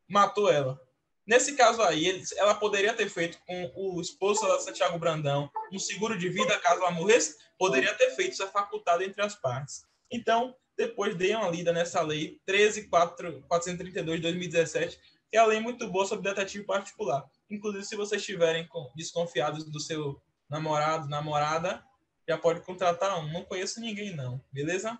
[0.08, 0.80] Matou ela.
[1.26, 6.18] Nesse caso aí, ela poderia ter feito com o esposo da Santiago Brandão um seguro
[6.18, 9.84] de vida caso ela morresse, poderia ter feito, isso é facultado entre as partes.
[10.10, 14.98] Então, depois dei uma lida nessa lei 13.432 de 2017,
[15.30, 17.24] que é a lei muito boa sobre detetive particular.
[17.48, 21.84] Inclusive, se vocês estiverem desconfiados do seu namorado, namorada,
[22.28, 23.32] já pode contratar um.
[23.32, 24.42] Não conheço ninguém, não.
[24.50, 24.98] Beleza?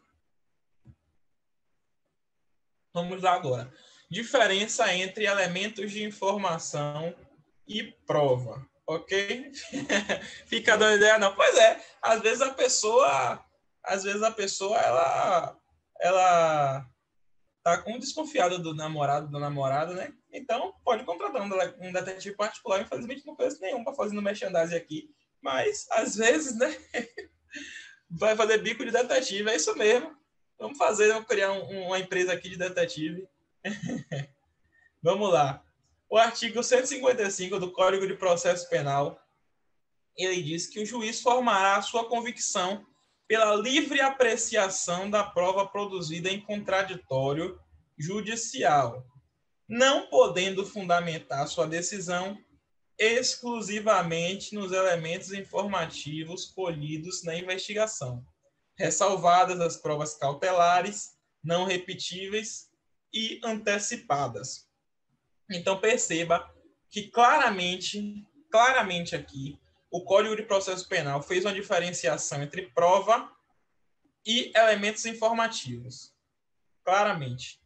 [2.93, 3.73] Vamos lá agora.
[4.11, 7.15] Diferença entre elementos de informação
[7.67, 8.67] e prova.
[8.87, 9.53] Ok?
[10.47, 11.35] Fica dando ideia, não.
[11.35, 13.45] Pois é, às vezes a pessoa.
[13.85, 15.57] Às vezes a pessoa, ela.
[16.01, 16.87] Ela
[17.63, 20.13] tá com desconfiada do namorado, da namorada, né?
[20.33, 22.81] Então, pode contratar um detetive particular.
[22.81, 25.11] Infelizmente, não conheço nenhum para fazer no merchandising aqui.
[25.41, 26.75] Mas, às vezes, né?
[28.11, 30.17] Vai fazer bico de detetive, é isso mesmo.
[30.59, 33.29] Vamos fazer, vamos criar um, uma empresa aqui de detetive.
[35.03, 35.63] vamos lá.
[36.09, 39.21] O artigo 155 do Código de Processo Penal,
[40.17, 42.85] ele diz que o juiz formará a sua convicção
[43.29, 47.61] pela livre apreciação da prova produzida em contraditório
[47.97, 49.07] judicial,
[49.69, 52.37] não podendo fundamentar sua decisão
[52.99, 58.27] exclusivamente nos elementos informativos colhidos na investigação,
[58.77, 62.70] ressalvadas as provas cautelares, não repetíveis
[63.13, 64.69] e antecipadas.
[65.51, 66.53] Então perceba
[66.89, 69.59] que claramente, claramente aqui,
[69.91, 73.31] o Código de Processo Penal fez uma diferenciação entre prova
[74.25, 76.15] e elementos informativos.
[76.85, 77.61] Claramente.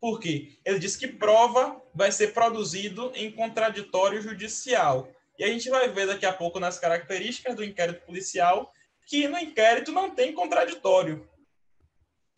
[0.00, 0.58] Por quê?
[0.64, 5.12] Ele diz que prova vai ser produzido em contraditório judicial.
[5.38, 8.72] E a gente vai ver daqui a pouco nas características do inquérito policial
[9.06, 11.28] que no inquérito não tem contraditório.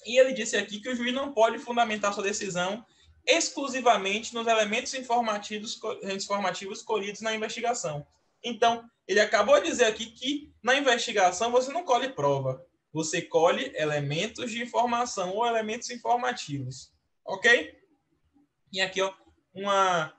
[0.04, 2.84] E ele disse aqui que o juiz não pode fundamentar sua decisão
[3.26, 8.06] exclusivamente nos elementos informativos, informativos colhidos na investigação.
[8.42, 13.72] Então, ele acabou de dizer aqui que na investigação você não colhe prova, você colhe
[13.76, 16.92] elementos de informação ou elementos informativos.
[17.24, 17.78] Ok?
[18.72, 19.12] E aqui, ó,
[19.52, 20.14] uma,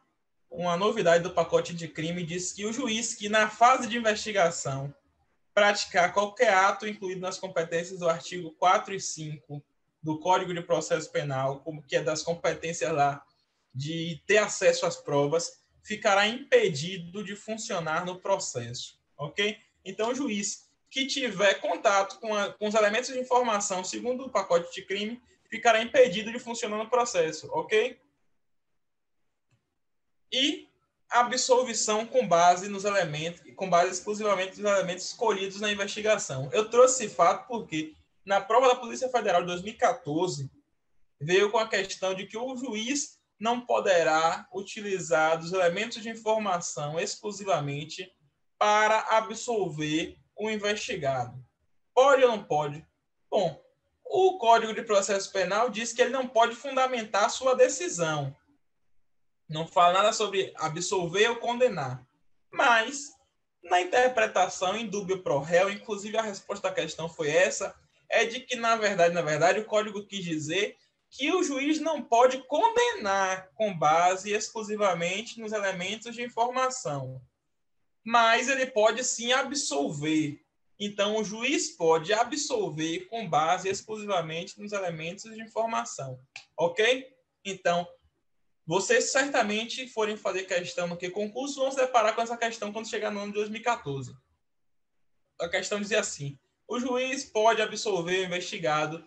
[0.49, 4.93] uma novidade do pacote de crime diz que o juiz que, na fase de investigação,
[5.53, 9.63] praticar qualquer ato incluído nas competências do artigo 4 e 5
[10.01, 13.23] do Código de Processo Penal, como que é das competências lá
[13.73, 19.57] de ter acesso às provas, ficará impedido de funcionar no processo, ok?
[19.83, 24.29] Então, o juiz que tiver contato com, a, com os elementos de informação segundo o
[24.29, 27.99] pacote de crime ficará impedido de funcionar no processo, ok?
[30.31, 30.67] E
[31.09, 36.49] absolvição com base nos elementos, com base exclusivamente nos elementos escolhidos na investigação.
[36.53, 37.93] Eu trouxe esse fato porque
[38.25, 40.51] na prova da Polícia Federal de 2014
[41.19, 46.99] veio com a questão de que o juiz não poderá utilizar dos elementos de informação
[46.99, 48.11] exclusivamente
[48.57, 51.43] para absolver o investigado.
[51.93, 52.85] Pode ou não pode?
[53.29, 53.59] Bom,
[54.05, 58.35] O Código de Processo Penal diz que ele não pode fundamentar sua decisão.
[59.49, 62.05] Não fala nada sobre absolver ou condenar.
[62.51, 63.11] Mas,
[63.63, 67.75] na interpretação em dúbio pro réu, inclusive a resposta à questão foi essa,
[68.11, 70.77] é de que, na verdade, na verdade, o código quis dizer
[71.09, 77.21] que o juiz não pode condenar com base exclusivamente nos elementos de informação,
[78.03, 80.41] mas ele pode sim absolver.
[80.79, 86.19] Então, o juiz pode absolver com base exclusivamente nos elementos de informação,
[86.57, 87.07] ok?
[87.45, 87.87] Então,
[88.65, 92.89] vocês certamente forem fazer questão no que concurso vão se deparar com essa questão quando
[92.89, 94.13] chegar no ano de 2014.
[95.39, 96.39] A questão dizia assim:
[96.71, 99.05] o juiz pode absolver o investigado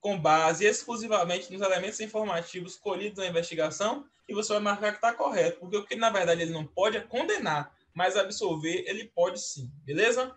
[0.00, 5.14] com base exclusivamente nos elementos informativos colhidos na investigação e você vai marcar que está
[5.14, 9.40] correto, porque o que na verdade ele não pode é condenar, mas absolver ele pode
[9.40, 10.36] sim, beleza?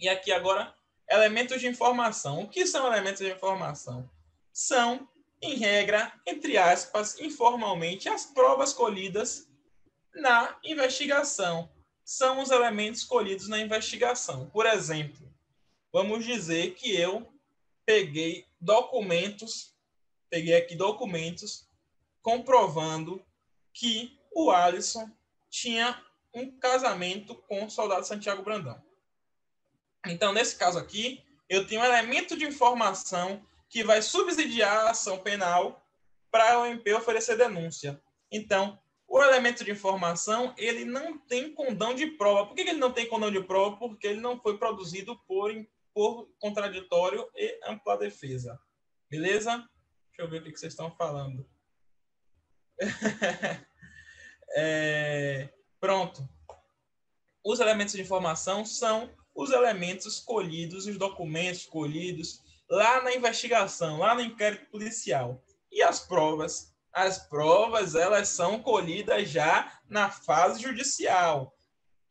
[0.00, 0.74] E aqui agora,
[1.06, 2.44] elementos de informação.
[2.44, 4.08] O que são elementos de informação?
[4.54, 5.06] São,
[5.42, 9.50] em regra, entre aspas, informalmente, as provas colhidas
[10.14, 11.68] na investigação.
[12.02, 14.48] São os elementos colhidos na investigação.
[14.48, 15.33] Por exemplo,
[15.94, 17.24] vamos dizer que eu
[17.86, 19.76] peguei documentos,
[20.28, 21.68] peguei aqui documentos
[22.20, 23.24] comprovando
[23.72, 25.08] que o Alisson
[25.48, 26.04] tinha
[26.34, 28.82] um casamento com o soldado Santiago Brandão.
[30.04, 35.18] Então, nesse caso aqui, eu tenho um elemento de informação que vai subsidiar a ação
[35.18, 35.80] penal
[36.28, 38.02] para o MP oferecer denúncia.
[38.32, 42.46] Então, o elemento de informação, ele não tem condão de prova.
[42.46, 43.76] Por que ele não tem condão de prova?
[43.76, 45.52] Porque ele não foi produzido por
[45.94, 48.60] por contraditório e ampla defesa.
[49.08, 49.56] Beleza?
[50.08, 51.48] Deixa eu ver o que vocês estão falando.
[54.56, 56.28] é, pronto.
[57.44, 64.14] Os elementos de informação são os elementos colhidos, os documentos colhidos lá na investigação, lá
[64.14, 65.42] no inquérito policial.
[65.70, 66.74] E as provas?
[66.92, 71.54] As provas, elas são colhidas já na fase judicial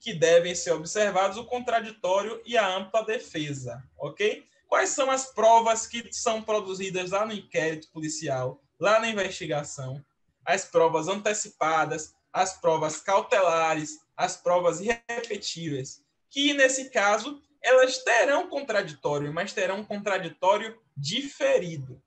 [0.03, 4.45] que devem ser observados o contraditório e a ampla defesa, ok?
[4.67, 10.03] Quais são as provas que são produzidas lá no inquérito policial, lá na investigação?
[10.45, 19.33] As provas antecipadas, as provas cautelares, as provas irrepetíveis, que nesse caso elas terão contraditório,
[19.33, 22.03] mas terão contraditório diferido.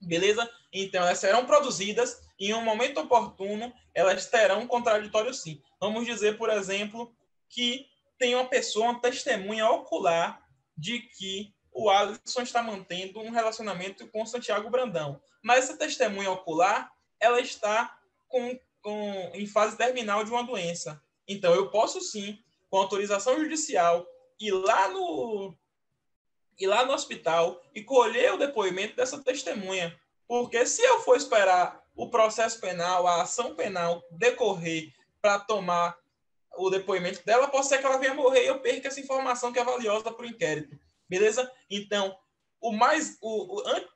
[0.00, 0.50] Beleza?
[0.72, 5.62] Então, elas serão produzidas em um momento oportuno, elas terão um contraditório sim.
[5.78, 7.14] Vamos dizer, por exemplo,
[7.48, 7.86] que
[8.18, 10.42] tem uma pessoa, uma testemunha ocular
[10.76, 15.20] de que o Alisson está mantendo um relacionamento com o Santiago Brandão.
[15.42, 17.96] Mas essa testemunha ocular, ela está
[18.28, 21.02] com, com, em fase terminal de uma doença.
[21.28, 24.06] Então, eu posso sim, com autorização judicial,
[24.38, 25.54] ir lá no,
[26.58, 29.98] ir lá no hospital e colher o depoimento dessa testemunha.
[30.26, 35.94] Porque se eu for esperar o processo penal, a ação penal decorrer para tomar
[36.56, 39.58] o depoimento dela, pode ser que ela venha morrer e eu perca essa informação que
[39.58, 40.80] é valiosa para o inquérito.
[41.06, 41.52] Beleza?
[41.68, 42.16] Então,
[42.58, 43.18] o mais.
[43.20, 43.90] O, o,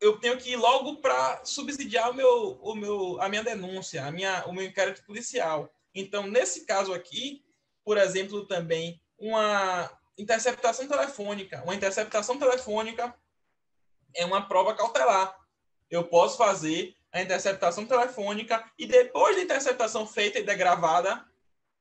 [0.00, 4.10] eu tenho que ir logo para subsidiar o meu, o meu, a minha denúncia, a
[4.10, 5.72] minha, o meu inquérito policial.
[5.94, 7.44] Então, nesse caso aqui,
[7.84, 11.62] por exemplo, também uma interceptação telefônica.
[11.62, 13.14] Uma interceptação telefônica
[14.16, 15.32] é uma prova cautelar.
[15.88, 21.24] Eu posso fazer a interceptação telefônica e depois da interceptação feita e degravada,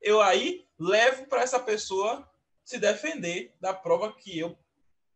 [0.02, 2.30] eu aí levo para essa pessoa
[2.64, 4.58] se defender da prova que eu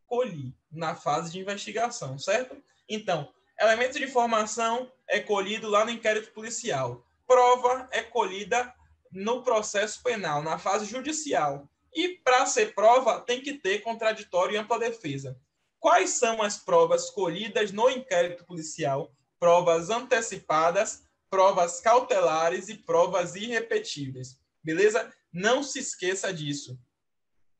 [0.06, 2.62] colhi na fase de investigação, certo?
[2.88, 7.06] Então, elemento de informação é colhido lá no inquérito policial.
[7.28, 8.74] Prova é colhida
[9.12, 11.68] no processo penal, na fase judicial.
[11.94, 15.40] E para ser prova, tem que ter contraditório e ampla defesa.
[15.80, 19.12] Quais são as provas colhidas no inquérito policial?
[19.40, 24.40] Provas antecipadas, provas cautelares e provas irrepetíveis.
[24.64, 25.12] Beleza?
[25.32, 26.78] Não se esqueça disso.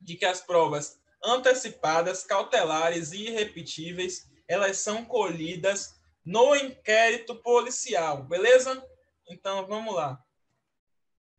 [0.00, 8.84] De que as provas antecipadas, cautelares e irrepetíveis, elas são colhidas no inquérito policial, beleza?
[9.28, 10.22] Então, vamos lá.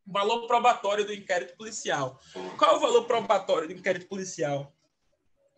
[0.06, 2.20] Valor probatório do inquérito policial.
[2.58, 4.74] Qual é o valor probatório do inquérito policial?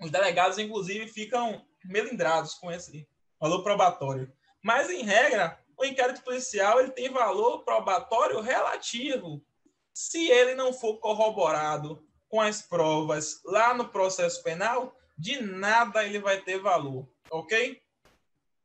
[0.01, 3.07] Os delegados, inclusive, ficam melindrados com esse
[3.39, 4.31] valor probatório.
[4.63, 9.45] Mas, em regra, o inquérito policial ele tem valor probatório relativo
[9.93, 16.17] se ele não for corroborado com as provas lá no processo penal, de nada ele
[16.17, 17.79] vai ter valor, ok?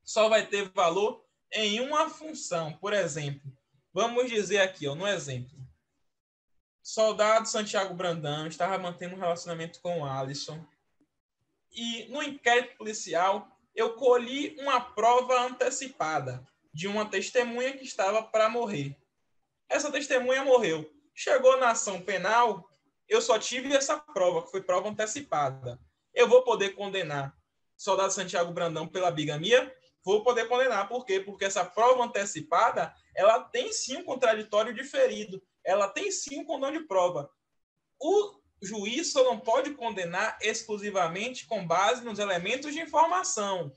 [0.03, 1.22] Só vai ter valor
[1.53, 2.72] em uma função.
[2.78, 3.53] Por exemplo,
[3.92, 5.59] vamos dizer aqui, ó, no exemplo.
[6.82, 10.64] Soldado Santiago Brandão estava mantendo um relacionamento com o Alisson.
[11.70, 18.49] e no inquérito policial eu colhi uma prova antecipada de uma testemunha que estava para
[18.49, 18.97] morrer.
[19.68, 20.93] Essa testemunha morreu.
[21.14, 22.68] Chegou na ação penal,
[23.09, 25.79] eu só tive essa prova, que foi prova antecipada.
[26.12, 27.33] Eu vou poder condenar
[27.76, 29.72] soldado Santiago Brandão pela bigamia?
[30.05, 30.89] Vou poder condenar.
[30.89, 31.20] Por quê?
[31.20, 35.41] Porque essa prova antecipada, ela tem sim um contraditório diferido.
[35.64, 37.31] Ela tem sim um condão de prova.
[38.01, 43.73] O juiz só não pode condenar exclusivamente com base nos elementos de informação,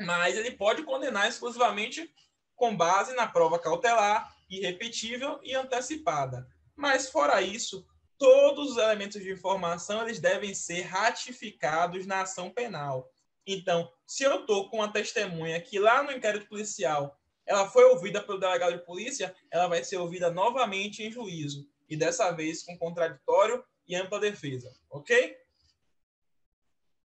[0.00, 2.12] mas ele pode condenar exclusivamente
[2.54, 6.46] com base na prova cautelar, irrepetível e antecipada.
[6.74, 7.86] Mas fora isso,
[8.18, 13.10] todos os elementos de informação eles devem ser ratificados na ação penal.
[13.46, 18.20] Então, se eu estou com uma testemunha que lá no inquérito policial ela foi ouvida
[18.20, 22.76] pelo delegado de polícia, ela vai ser ouvida novamente em juízo, e dessa vez com
[22.76, 25.36] contraditório e ampla defesa, ok?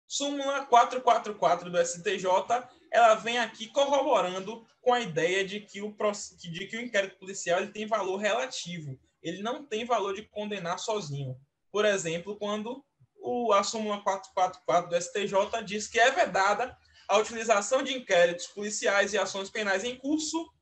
[0.07, 2.27] Súmula 444 do STJ,
[2.91, 5.95] ela vem aqui corroborando com a ideia de que o,
[6.51, 8.99] de que o inquérito policial ele tem valor relativo.
[9.23, 11.39] Ele não tem valor de condenar sozinho.
[11.71, 12.85] Por exemplo, quando
[13.21, 16.77] o, a súmula 444 do STJ diz que é vedada
[17.07, 20.53] a utilização de inquéritos policiais e ações penais em curso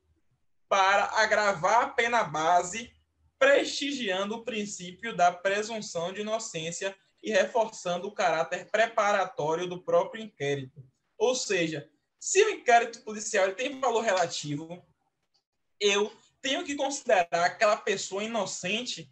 [0.68, 2.92] para agravar a pena base
[3.39, 10.82] prestigiando o princípio da presunção de inocência e reforçando o caráter preparatório do próprio inquérito.
[11.16, 14.84] Ou seja, se o inquérito policial tem valor relativo,
[15.80, 19.11] eu tenho que considerar aquela pessoa inocente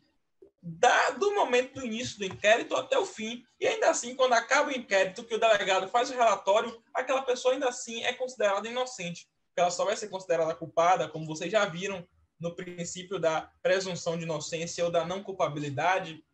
[0.63, 3.45] da, do momento do início do inquérito até o fim.
[3.61, 7.55] E ainda assim, quando acaba o inquérito, que o delegado faz o relatório, aquela pessoa
[7.55, 9.29] ainda assim é considerada inocente.
[9.55, 12.07] Ela só vai ser considerada culpada, como vocês já viram
[12.39, 16.25] no princípio da presunção de inocência ou da não culpabilidade,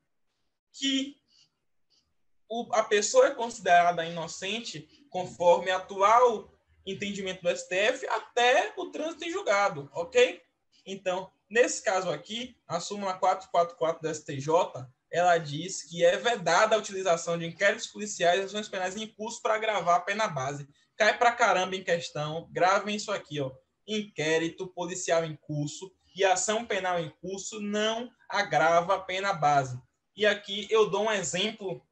[0.73, 1.17] que
[2.73, 6.53] a pessoa é considerada inocente conforme atual
[6.85, 10.43] entendimento do STF até o trânsito em julgado, ok?
[10.85, 16.79] Então, nesse caso aqui, a súmula 444 do STJ, ela diz que é vedada a
[16.79, 20.69] utilização de inquéritos policiais e ações penais em curso para agravar a pena base.
[20.97, 23.53] Cai para caramba em questão, gravem isso aqui, ó
[23.87, 29.81] inquérito policial em curso e ação penal em curso não agrava a pena base.
[30.15, 31.85] E aqui eu dou um exemplo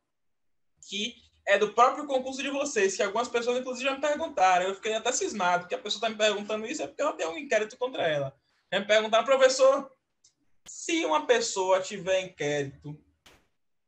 [0.88, 1.14] que
[1.46, 4.66] é do próprio concurso de vocês, que algumas pessoas, inclusive, já me perguntaram.
[4.66, 7.26] Eu fiquei até cismado, que a pessoa está me perguntando isso, é porque ela tem
[7.26, 8.36] um inquérito contra ela.
[8.72, 9.90] Me perguntaram, professor,
[10.66, 12.96] se uma pessoa tiver inquérito,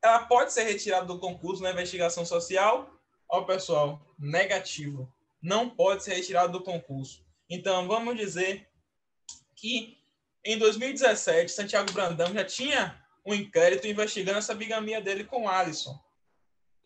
[0.02, 2.90] ela pode ser retirada do concurso na investigação social?
[3.28, 5.12] Ó, pessoal, negativo.
[5.40, 7.24] Não pode ser retirada do concurso.
[7.54, 8.66] Então, vamos dizer
[9.54, 9.98] que
[10.42, 16.02] em 2017, Santiago Brandão já tinha um inquérito investigando essa bigamia dele com Alisson.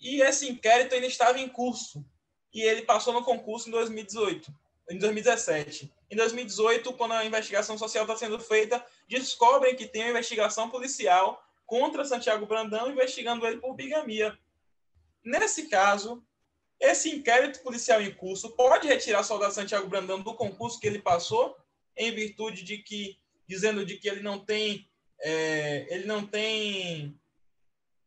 [0.01, 2.05] E esse inquérito ainda estava em curso.
[2.53, 4.53] E ele passou no concurso em 2018,
[4.91, 5.95] em 2017.
[6.11, 11.41] Em 2018, quando a investigação social está sendo feita, descobrem que tem uma investigação policial
[11.65, 14.37] contra Santiago Brandão, investigando ele por bigamia.
[15.25, 16.27] Nesse caso,
[16.81, 21.57] esse inquérito policial em curso pode retirar soldado Santiago Brandão do concurso que ele passou,
[21.97, 24.89] em virtude de que, dizendo de que ele não tem,
[25.21, 27.19] é, ele não tem,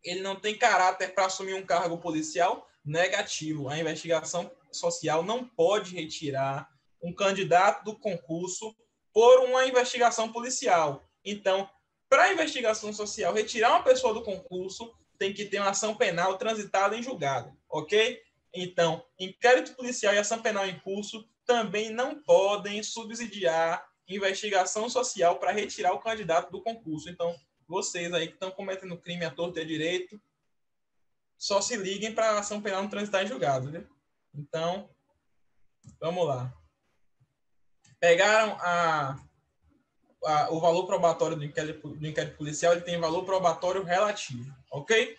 [0.03, 3.67] ele não tem caráter para assumir um cargo policial negativo.
[3.69, 6.69] A investigação social não pode retirar
[7.01, 8.75] um candidato do concurso
[9.11, 11.09] por uma investigação policial.
[11.25, 11.67] Então,
[12.07, 16.37] para a investigação social retirar uma pessoa do concurso, tem que ter uma ação penal
[16.37, 18.21] transitada em julgado, ok?
[18.53, 25.51] Então, inquérito policial e ação penal em curso também não podem subsidiar investigação social para
[25.51, 27.09] retirar o candidato do concurso.
[27.09, 27.35] Então,
[27.67, 30.19] vocês aí que estão cometendo crime à torta e à direito,
[31.37, 33.87] só se liguem para a ação penal não transitar em julgado, viu?
[34.33, 34.89] Então,
[35.99, 36.53] vamos lá.
[37.99, 39.19] Pegaram a,
[40.25, 45.17] a, o valor probatório do inquérito, do inquérito policial, ele tem valor probatório relativo, ok?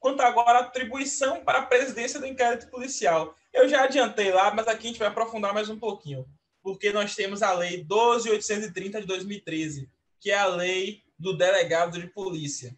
[0.00, 3.36] Quanto agora à atribuição para a presidência do inquérito policial.
[3.52, 6.26] Eu já adiantei lá, mas aqui a gente vai aprofundar mais um pouquinho,
[6.62, 12.06] porque nós temos a Lei 12.830 de 2013, que é a lei do delegado de
[12.06, 12.74] polícia,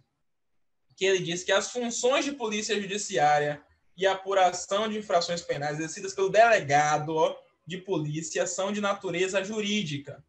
[0.96, 3.62] que ele diz que as funções de polícia judiciária
[3.96, 10.24] e apuração de infrações penais exercidas pelo delegado de polícia são de natureza jurídica,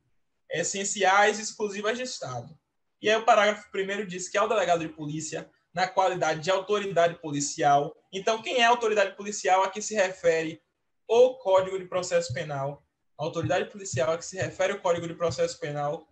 [0.49, 2.55] essenciais e exclusivas de Estado.
[3.01, 6.51] E aí o parágrafo primeiro diz que é o delegado de polícia na qualidade de
[6.51, 7.95] autoridade policial.
[8.11, 10.61] Então, quem é autoridade policial a que se refere
[11.07, 12.83] o Código de Processo Penal?
[13.17, 16.07] A autoridade policial a que se refere o Código de Processo Penal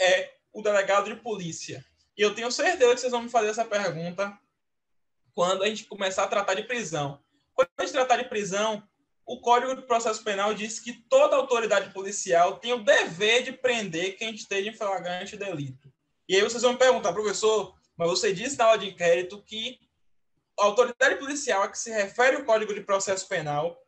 [0.00, 1.84] é o delegado de polícia.
[2.16, 4.38] E eu tenho certeza que vocês vão me fazer essa pergunta
[5.34, 7.20] quando a gente começar a tratar de prisão.
[7.54, 8.82] quando a gente tratar de prisão,
[9.26, 14.16] o Código de Processo Penal diz que toda autoridade policial tem o dever de prender
[14.16, 15.92] quem esteja em flagrante delito.
[16.28, 19.78] E aí vocês vão me perguntar, professor, mas você disse na aula de inquérito que
[20.58, 23.78] a autoridade policial a que se refere o Código de Processo Penal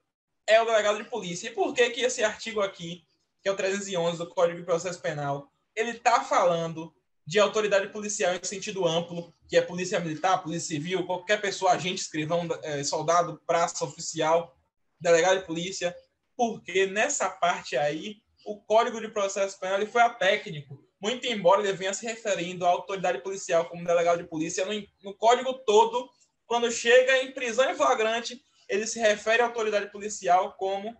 [0.46, 1.48] é o delegado de polícia.
[1.48, 3.04] E por que que esse artigo aqui,
[3.42, 6.94] que é o 311 do Código de Processo Penal, ele está falando
[7.26, 12.00] de autoridade policial em sentido amplo, que é polícia militar, polícia civil, qualquer pessoa, agente,
[12.00, 14.56] escrivão, é, soldado, praça, oficial,
[14.98, 15.94] delegado de polícia,
[16.34, 21.62] porque nessa parte aí, o Código de Processo Penal ele foi a técnico, muito embora
[21.62, 24.72] ele venha se referindo à autoridade policial como delegado de polícia, no,
[25.02, 26.10] no código todo,
[26.46, 30.96] quando chega em prisão em flagrante, ele se refere à autoridade policial como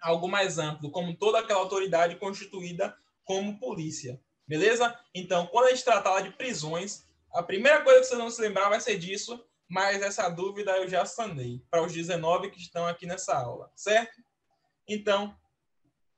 [0.00, 4.20] algo mais amplo, como toda aquela autoridade constituída como polícia.
[4.46, 4.98] Beleza?
[5.14, 8.68] Então, quando a gente tratar de prisões, a primeira coisa que vocês vão se lembrar
[8.68, 13.04] vai ser disso, mas essa dúvida eu já sanei para os 19 que estão aqui
[13.04, 14.22] nessa aula, certo?
[14.88, 15.36] Então,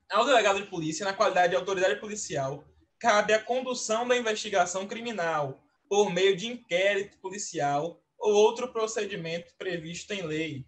[0.09, 2.64] ao delegado de polícia, na qualidade de autoridade policial,
[3.01, 10.12] cabe a condução da investigação criminal por meio de inquérito policial ou outro procedimento previsto
[10.12, 10.66] em lei,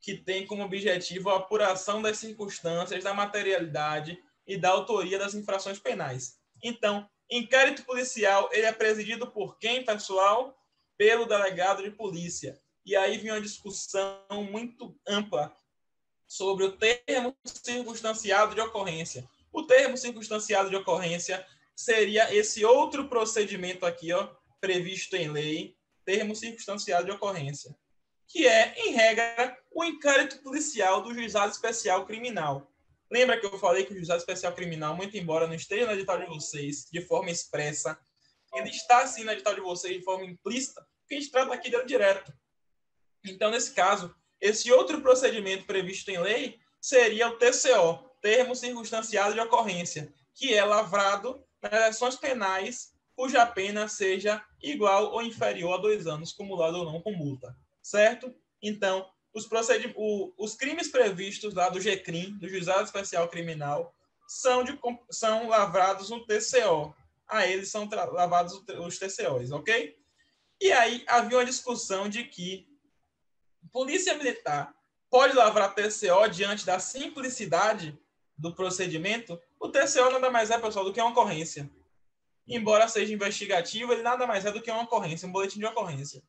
[0.00, 5.78] que tem como objetivo a apuração das circunstâncias, da materialidade e da autoria das infrações
[5.78, 6.40] penais.
[6.64, 10.58] Então, inquérito policial, ele é presidido por quem, pessoal?
[10.96, 12.58] Pelo delegado de polícia.
[12.84, 15.54] E aí vem uma discussão muito ampla
[16.26, 19.28] sobre o termo circunstanciado de ocorrência.
[19.52, 24.28] O termo circunstanciado de ocorrência seria esse outro procedimento aqui, ó,
[24.60, 27.76] previsto em lei, termo circunstanciado de ocorrência,
[28.28, 32.70] que é, em regra, o inquérito policial do juizado especial criminal.
[33.10, 36.18] Lembra que eu falei que o juizado especial criminal, muito embora não esteja no edital
[36.18, 37.98] de vocês de forma expressa,
[38.54, 41.70] ele está sim no edital de vocês de forma implícita, porque a gente trata aqui
[41.70, 42.32] dele direto.
[43.24, 49.38] Então, nesse caso, esse outro procedimento previsto em lei seria o TCO, termo circunstanciado de
[49.38, 56.08] ocorrência, que é lavrado nas ações penais cuja pena seja igual ou inferior a dois
[56.08, 58.34] anos, cumulado ou não com multa, certo?
[58.60, 59.92] Então, os, proced...
[59.96, 63.94] o, os crimes previstos lá do GCRIM, do Juizado Especial Criminal,
[64.26, 64.76] são, de,
[65.08, 66.92] são lavrados no TCO.
[67.28, 69.96] A eles são lavados os TCOs, ok?
[70.60, 72.66] E aí havia uma discussão de que
[73.72, 74.74] polícia militar
[75.08, 77.96] pode lavrar TCO diante da simplicidade
[78.36, 79.40] do procedimento.
[79.58, 81.70] O TCO nada mais é, pessoal, do que uma ocorrência.
[82.46, 86.22] Embora seja investigativo, ele nada mais é do que uma ocorrência, um boletim de ocorrência.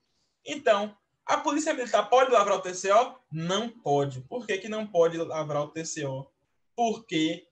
[0.46, 3.20] Então, a Polícia Militar pode lavrar o TCO?
[3.32, 4.22] Não pode.
[4.22, 6.32] Por que, que não pode lavrar o TCO?
[6.76, 7.48] Porque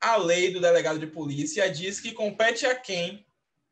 [0.00, 3.26] a lei do delegado de polícia diz que compete a quem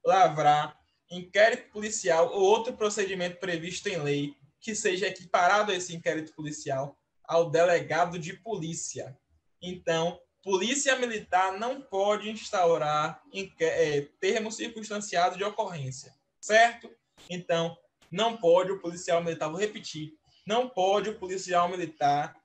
[0.04, 0.78] lavrar
[1.10, 6.96] inquérito policial ou outro procedimento previsto em lei que seja equiparado a esse inquérito policial
[7.24, 9.16] ao delegado de polícia.
[9.60, 13.22] Então, polícia militar não pode instaurar
[13.60, 16.90] é, termo circunstanciado de ocorrência, certo?
[17.28, 17.76] Então,
[18.10, 20.14] não pode o policial militar, vou repetir,
[20.46, 22.36] não pode o policial militar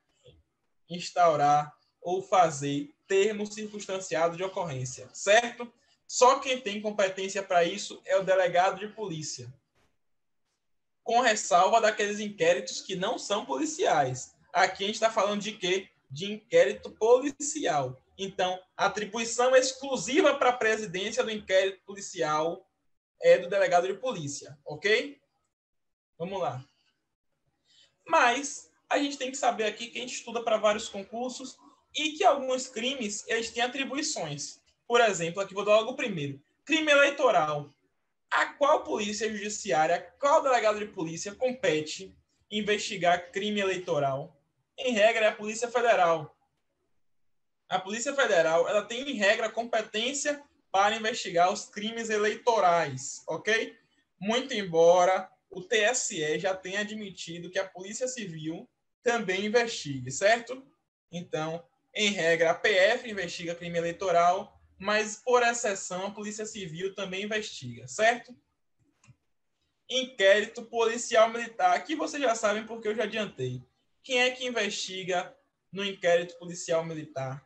[0.89, 5.71] instaurar ou fazer termo circunstanciado de ocorrência, certo?
[6.07, 9.53] Só quem tem competência para isso é o delegado de polícia.
[11.03, 14.35] Com ressalva daqueles inquéritos que não são policiais.
[14.51, 15.89] Aqui a gente está falando de quê?
[16.11, 17.99] De inquérito policial.
[18.17, 22.69] Então, a atribuição exclusiva para a presidência do inquérito policial
[23.21, 25.19] é do delegado de polícia, ok?
[26.17, 26.63] Vamos lá.
[28.05, 31.57] Mas a gente tem que saber aqui que a gente estuda para vários concursos
[31.95, 34.59] e que alguns crimes eles têm atribuições.
[34.87, 36.41] Por exemplo, aqui vou dar logo o primeiro.
[36.65, 37.73] Crime eleitoral.
[38.29, 42.15] A qual polícia judiciária, qual delegado de polícia compete
[42.49, 44.37] investigar crime eleitoral?
[44.83, 46.35] Em regra, é a Polícia Federal.
[47.69, 53.77] A Polícia Federal ela tem, em regra, competência para investigar os crimes eleitorais, ok?
[54.19, 58.67] Muito embora o TSE já tem admitido que a Polícia Civil
[59.03, 60.65] também investigue, certo?
[61.11, 61.63] Então,
[61.93, 67.87] em regra, a PF investiga crime eleitoral, mas por exceção a Polícia Civil também investiga,
[67.87, 68.35] certo?
[69.87, 73.61] Inquérito policial militar, aqui vocês já sabem porque eu já adiantei.
[74.03, 75.35] Quem é que investiga
[75.71, 77.45] no inquérito policial militar?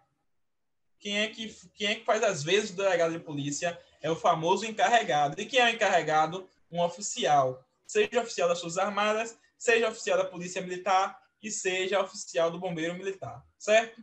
[0.99, 3.79] Quem é que, quem é que faz as vezes do delegado de polícia?
[4.01, 5.39] É o famoso encarregado.
[5.39, 6.49] E quem é o encarregado?
[6.71, 12.49] Um oficial seja oficial das Forças Armadas, seja oficial da Polícia Militar e seja oficial
[12.49, 14.01] do Bombeiro Militar, certo?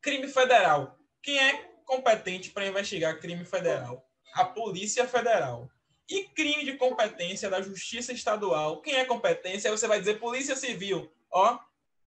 [0.00, 0.98] Crime federal.
[1.22, 4.04] Quem é competente para investigar crime federal?
[4.34, 5.70] A Polícia Federal.
[6.08, 8.80] E crime de competência da Justiça Estadual.
[8.80, 9.70] Quem é competência?
[9.70, 11.12] Aí você vai dizer Polícia Civil.
[11.30, 11.58] Ó,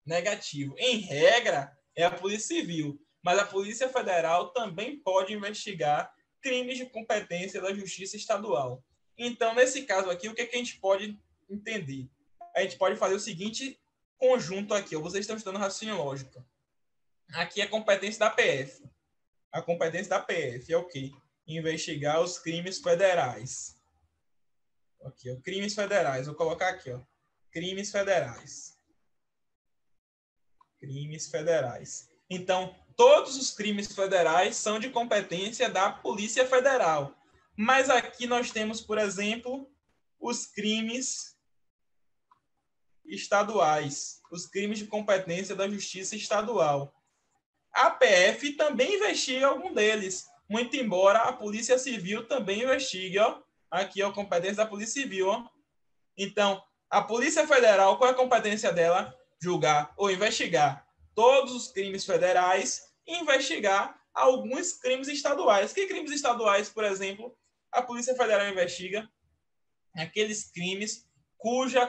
[0.05, 0.75] negativo.
[0.77, 2.99] Em regra, é a Polícia Civil.
[3.21, 8.83] Mas a Polícia Federal também pode investigar crimes de competência da Justiça Estadual.
[9.17, 11.17] Então, nesse caso aqui, o que, é que a gente pode
[11.49, 12.09] entender?
[12.55, 13.79] A gente pode fazer o seguinte
[14.17, 14.95] conjunto aqui.
[14.95, 15.01] Ó.
[15.01, 16.43] Vocês estão estudando raciocínio lógico.
[17.33, 18.83] Aqui é competência da PF.
[19.51, 21.11] A competência da PF é o quê?
[21.47, 23.77] Investigar os crimes federais.
[25.05, 26.27] Aqui, ó, crimes federais.
[26.27, 26.99] Vou colocar aqui, ó.
[27.51, 28.77] Crimes federais.
[30.79, 32.09] Crimes federais.
[32.29, 37.15] Então, todos os crimes federais são de competência da Polícia Federal.
[37.55, 39.69] Mas aqui nós temos, por exemplo,
[40.19, 41.37] os crimes
[43.05, 46.93] estaduais, os crimes de competência da Justiça Estadual.
[47.71, 53.41] A PF também investiga algum deles, muito embora a Polícia Civil também investigue, ó.
[53.73, 55.27] Aqui é a competência da Polícia Civil.
[56.15, 59.11] Então, a Polícia Federal, qual é a competência dela?
[59.41, 65.73] Julgar ou investigar todos os crimes federais e investigar alguns crimes estaduais.
[65.73, 67.35] Que crimes estaduais, por exemplo,
[67.71, 69.09] a Polícia Federal investiga?
[69.95, 71.87] Aqueles crimes cuja,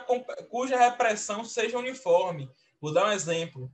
[0.49, 2.51] cuja repressão seja uniforme.
[2.81, 3.71] Vou dar um exemplo.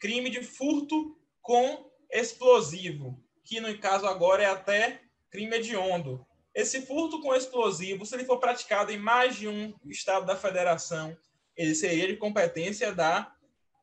[0.00, 6.26] Crime de furto com explosivo, que no caso agora é até crime hediondo.
[6.54, 11.16] Esse furto com explosivo, se ele for praticado em mais de um estado da federação,
[11.56, 13.34] ele seria de competência da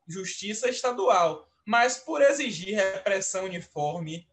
[0.06, 1.48] Justiça Estadual.
[1.64, 4.26] Mas por exigir repressão uniforme,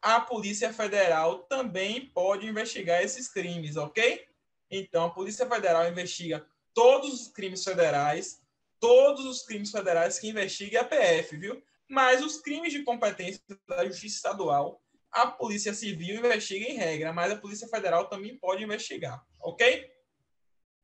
[0.00, 4.26] a Polícia Federal também pode investigar esses crimes, ok?
[4.70, 8.42] Então, a Polícia Federal investiga todos os crimes federais,
[8.78, 11.62] todos os crimes federais que investiga a PF, viu?
[11.88, 14.82] Mas os crimes de competência da Justiça Estadual,
[15.16, 19.90] a Polícia Civil investiga em regra, mas a Polícia Federal também pode investigar, ok?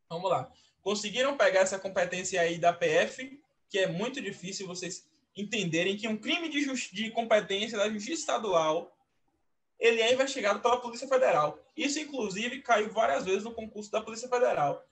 [0.09, 0.51] Vamos lá.
[0.80, 5.07] Conseguiram pegar essa competência aí da PF, que é muito difícil vocês
[5.37, 8.91] entenderem que um crime de, de competência da Justiça Estadual
[9.78, 11.59] ele é investigado pela Polícia Federal.
[11.76, 14.83] Isso, inclusive, caiu várias vezes no concurso da Polícia Federal.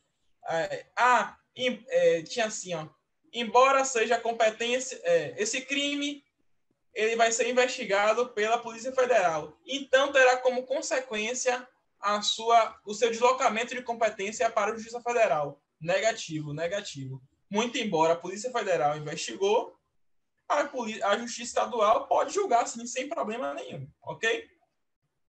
[0.49, 2.87] É, ah, é, tinha assim, ó,
[3.33, 6.23] embora seja competência, é, esse crime
[7.01, 9.57] ele vai ser investigado pela Polícia Federal.
[9.65, 11.67] Então, terá como consequência
[11.99, 15.63] a sua, o seu deslocamento de competência para a Justiça Federal.
[15.81, 17.23] Negativo, negativo.
[17.49, 19.75] Muito embora a Polícia Federal investigou,
[20.47, 20.69] a,
[21.11, 24.51] a Justiça Estadual pode julgar assim, sem problema nenhum, ok?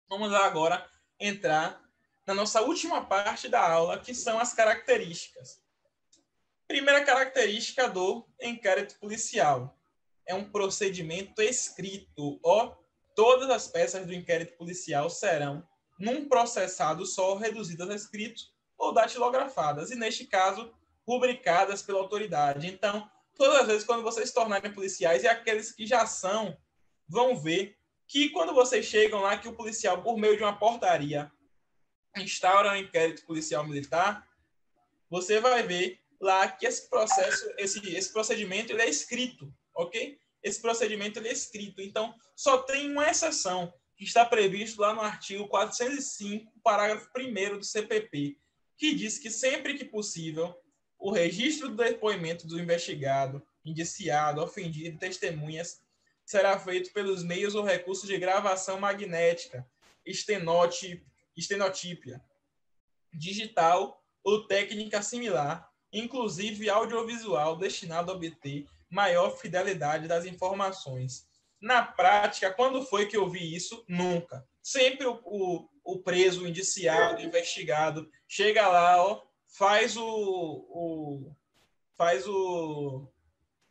[0.10, 0.86] Vamos agora
[1.18, 1.82] entrar
[2.28, 5.62] na nossa última parte da aula, que são as características.
[6.68, 9.78] Primeira característica do inquérito policial
[10.32, 12.40] é um procedimento escrito.
[12.44, 12.74] Ó,
[13.16, 15.68] todas as peças do inquérito policial serão,
[16.00, 18.42] num processado só, reduzidas a escrito
[18.78, 20.74] ou datilografadas, e neste caso,
[21.06, 22.66] rubricadas pela autoridade.
[22.66, 26.58] Então, todas as vezes, quando vocês se tornarem policiais, e aqueles que já são,
[27.08, 27.78] vão ver
[28.08, 31.32] que quando vocês chegam lá, que o policial, por meio de uma portaria,
[32.18, 34.28] instaura um inquérito policial militar,
[35.10, 40.21] você vai ver lá que esse processo, esse, esse procedimento, ele é escrito, ok?
[40.44, 41.82] Esse procedimento ele é escrito.
[41.82, 47.64] Então, só tem uma exceção, que está previsto lá no artigo 405, parágrafo 1 do
[47.64, 48.38] CPP,
[48.76, 50.56] que diz que sempre que possível,
[50.98, 55.84] o registro do depoimento do investigado, indiciado, ofendido, testemunhas
[56.26, 59.70] será feito pelos meios ou recursos de gravação magnética,
[60.04, 62.20] estenotípia,
[63.14, 71.26] digital ou técnica similar, inclusive audiovisual, destinado a obter maior fidelidade das informações.
[71.60, 73.84] Na prática, quando foi que eu vi isso?
[73.88, 74.46] Nunca.
[74.62, 81.36] Sempre o, o, o preso, o indiciado, o investigado, chega lá, ó, faz o, o
[81.98, 83.08] faz o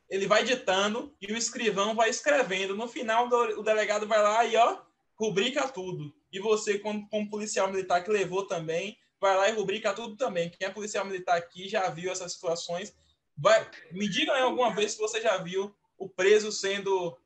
[0.09, 2.77] ele vai ditando e o escrivão vai escrevendo.
[2.77, 4.79] No final, o delegado vai lá e ó,
[5.15, 6.13] rubrica tudo.
[6.33, 10.51] E você, como, como policial militar que levou também, vai lá e rubrica tudo também.
[10.51, 12.93] Quem é policial militar aqui já viu essas situações.
[13.41, 17.19] Vai, me diga aí alguma vez se você já viu o preso sendo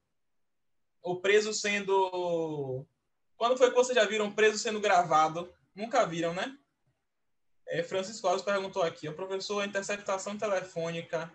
[1.03, 2.87] o preso sendo
[3.37, 5.53] quando foi que vocês já viram preso sendo gravado?
[5.75, 6.57] Nunca viram, né?
[7.67, 11.33] É, Francisco Alves perguntou aqui, o professor, a interceptação telefônica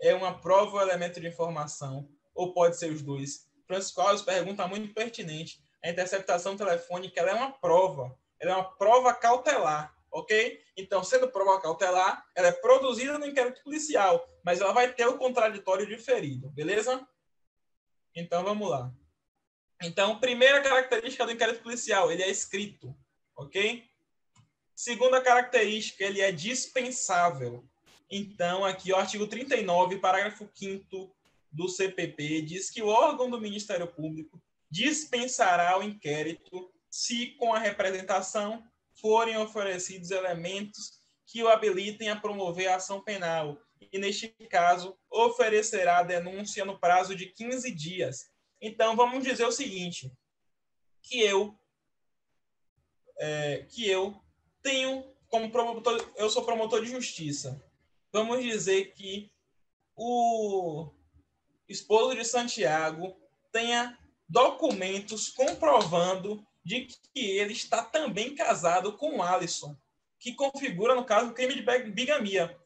[0.00, 2.08] é uma prova ou elemento de informação?
[2.34, 3.48] Ou pode ser os dois?
[3.66, 5.62] Francisco Alves pergunta muito pertinente.
[5.84, 8.18] A interceptação telefônica é uma prova.
[8.40, 10.58] Ela é uma prova cautelar, ok?
[10.78, 15.18] Então, sendo prova cautelar, ela é produzida no inquérito policial, mas ela vai ter o
[15.18, 17.06] contraditório diferido, beleza?
[18.14, 18.90] Então, vamos lá.
[19.82, 22.96] Então, primeira característica do inquérito policial, ele é escrito,
[23.36, 23.84] ok?
[24.74, 27.68] Segunda característica, ele é dispensável.
[28.10, 31.14] Então, aqui o artigo 39, parágrafo 5
[31.52, 37.58] do CPP, diz que o órgão do Ministério Público dispensará o inquérito se, com a
[37.58, 38.64] representação,
[39.00, 43.58] forem oferecidos elementos que o habilitem a promover a ação penal,
[43.92, 48.30] e, neste caso, oferecerá a denúncia no prazo de 15 dias.
[48.60, 50.10] Então, vamos dizer o seguinte,
[51.02, 51.58] que eu,
[53.18, 54.18] é, que eu
[54.62, 57.62] tenho como promotor, eu sou promotor de justiça.
[58.12, 59.30] Vamos dizer que
[59.94, 60.90] o
[61.68, 63.16] esposo de Santiago
[63.52, 69.76] tenha documentos comprovando de que ele está também casado com Alisson,
[70.18, 71.62] que configura, no caso, o crime de
[71.92, 72.58] bigamia.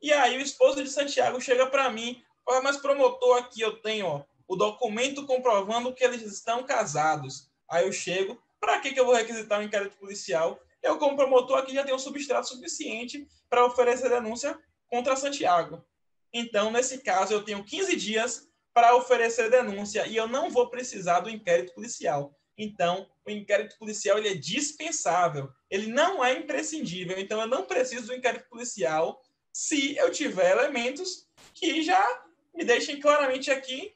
[0.00, 4.06] E aí o esposo de Santiago chega para mim, fala, mas promotor, aqui eu tenho
[4.06, 7.50] ó, o documento comprovando que eles estão casados.
[7.68, 10.60] Aí eu chego, para que, que eu vou requisitar um inquérito policial?
[10.80, 14.56] Eu, como promotor, aqui já tenho um substrato suficiente para oferecer denúncia
[14.88, 15.84] contra Santiago.
[16.32, 21.18] Então, nesse caso, eu tenho 15 dias para oferecer denúncia e eu não vou precisar
[21.18, 22.37] do inquérito policial.
[22.58, 27.18] Então, o inquérito policial ele é dispensável, ele não é imprescindível.
[27.18, 32.04] Então, eu não preciso do inquérito policial se eu tiver elementos que já
[32.52, 33.94] me deixem claramente aqui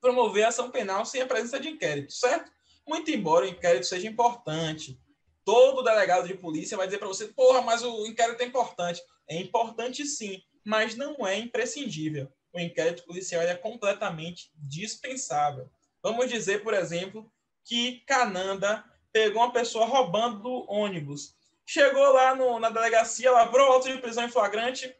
[0.00, 2.50] promover ação penal sem a presença de inquérito, certo?
[2.86, 5.00] Muito embora o inquérito seja importante,
[5.44, 9.00] todo delegado de polícia vai dizer para você, porra, mas o inquérito é importante.
[9.28, 12.28] É importante sim, mas não é imprescindível.
[12.52, 15.70] O inquérito policial é completamente dispensável.
[16.02, 17.30] Vamos dizer, por exemplo,
[17.64, 21.34] que Cananda pegou uma pessoa roubando do ônibus
[21.72, 24.92] Chegou lá no, na delegacia, lavrou auto de prisão em flagrante,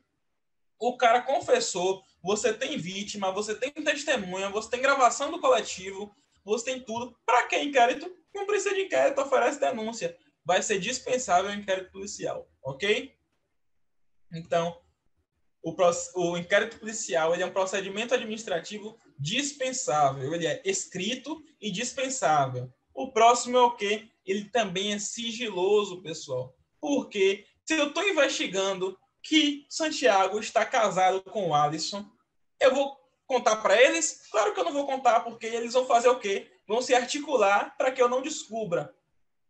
[0.79, 6.67] o cara confessou, você tem vítima, você tem testemunha, você tem gravação do coletivo, você
[6.67, 7.19] tem tudo.
[7.27, 8.09] Para que inquérito?
[8.33, 10.17] Não precisa de inquérito, oferece denúncia.
[10.45, 13.19] Vai ser dispensável o inquérito policial, ok?
[14.33, 14.81] Então,
[15.65, 15.75] o,
[16.15, 20.35] o inquérito policial ele é um procedimento administrativo dispensável.
[20.35, 22.73] Ele é escrito e dispensável.
[22.95, 24.09] O próximo é o quê?
[24.25, 26.57] Ele também é sigiloso, pessoal.
[26.81, 32.05] Porque se eu estou investigando que Santiago está casado com Alisson,
[32.59, 34.27] eu vou contar para eles?
[34.31, 36.51] Claro que eu não vou contar, porque eles vão fazer o quê?
[36.67, 38.95] Vão se articular para que eu não descubra.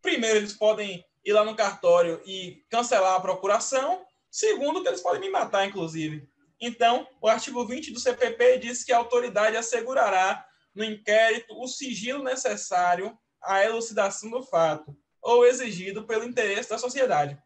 [0.03, 4.05] Primeiro, eles podem ir lá no cartório e cancelar a procuração.
[4.31, 6.29] Segundo, que eles podem me matar, inclusive.
[6.61, 12.23] Então, o artigo 20 do CPP diz que a autoridade assegurará no inquérito o sigilo
[12.23, 17.41] necessário à elucidação do fato, ou exigido pelo interesse da sociedade.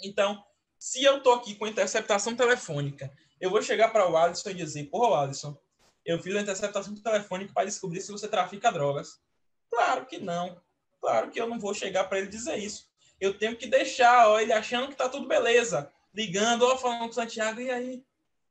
[0.00, 0.42] Então,
[0.78, 4.84] se eu estou aqui com interceptação telefônica, eu vou chegar para o Alisson e dizer:
[4.84, 5.58] Porra, Alisson,
[6.04, 9.20] eu fiz a interceptação telefônica para descobrir se você trafica drogas.
[9.68, 10.60] Claro que não.
[11.00, 12.88] Claro que eu não vou chegar para ele dizer isso.
[13.20, 15.92] Eu tenho que deixar ó, ele achando que está tudo beleza.
[16.14, 18.04] Ligando, ó, falando com o Santiago, e aí?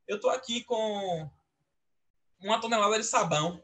[0.10, 1.30] Eu estou aqui com
[2.40, 3.64] uma tonelada de sabão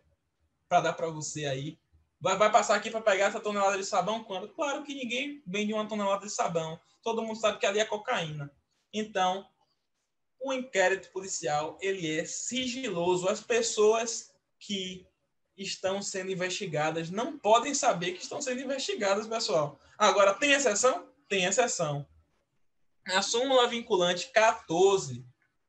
[0.69, 1.79] para dar para você aí.
[2.21, 4.49] Vai, vai passar aqui para pegar essa tonelada de sabão quando?
[4.49, 6.79] Claro que ninguém vende uma tonelada de sabão.
[7.01, 8.55] Todo mundo sabe que ali é cocaína.
[8.93, 9.43] Então,
[10.39, 13.27] o inquérito policial ele é sigiloso.
[13.27, 15.03] As pessoas que
[15.57, 19.79] estão sendo investigadas não podem saber que estão sendo investigadas, pessoal.
[19.97, 21.09] Agora, tem exceção?
[21.27, 22.07] Tem exceção.
[23.07, 25.25] A súmula vinculante 14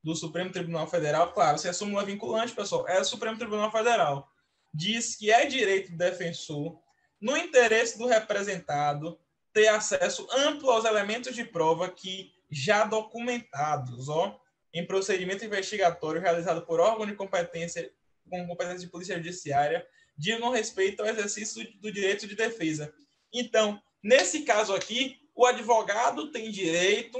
[0.06, 4.30] do Supremo Tribunal Federal, claro, se é súmula vinculante, pessoal, é o Supremo Tribunal Federal
[4.72, 6.78] diz que é direito do defensor,
[7.20, 9.18] no interesse do representado,
[9.52, 14.38] ter acesso amplo aos elementos de prova que já documentados, ó,
[14.72, 17.90] em procedimento investigatório realizado por órgão de competência
[18.30, 19.84] com competência de polícia judiciária,
[20.16, 22.94] digam respeito ao exercício do direito de defesa.
[23.32, 27.18] Então, nesse caso aqui, o advogado tem direito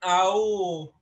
[0.00, 0.94] ao,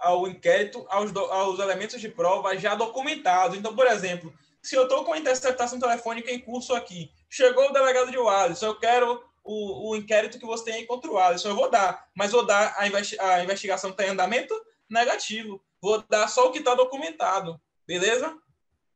[0.00, 3.56] ao inquérito, aos, aos elementos de prova já documentados.
[3.56, 4.32] Então, por exemplo,
[4.62, 8.66] se eu estou com a interceptação telefônica em curso aqui, chegou o delegado de Alisson,
[8.66, 12.32] eu quero o, o inquérito que você tem contra o Alisson, eu vou dar, mas
[12.32, 14.54] vou dar a, investi a investigação está em andamento?
[14.88, 15.62] Negativo.
[15.80, 18.36] Vou dar só o que está documentado, beleza?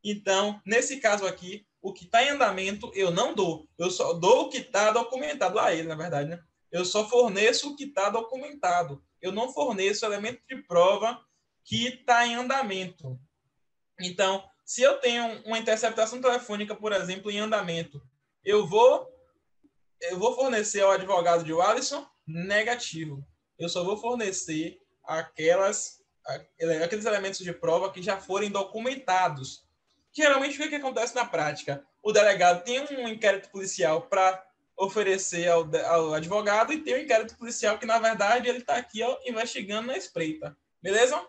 [0.02, 3.66] Então, nesse caso aqui, o que está em andamento eu não dou.
[3.78, 6.40] Eu só dou o que está documentado a ele, na verdade, né?
[6.70, 9.02] Eu só forneço o que está documentado.
[9.24, 11.18] Eu não forneço elemento de prova
[11.64, 13.18] que está em andamento.
[13.98, 18.06] Então, se eu tenho uma interceptação telefônica, por exemplo, em andamento,
[18.44, 19.10] eu vou
[20.02, 23.26] eu vou fornecer ao advogado de Alisson negativo.
[23.58, 26.02] Eu só vou fornecer aquelas
[26.82, 29.66] aqueles elementos de prova que já forem documentados.
[30.12, 31.82] Geralmente, o que, que acontece na prática?
[32.02, 34.46] O delegado tem um inquérito policial para
[34.76, 39.02] oferecer ao, ao, advogado e tem o inquérito policial que, na verdade, ele está aqui
[39.02, 40.56] ó, investigando na espreita.
[40.82, 41.24] Beleza?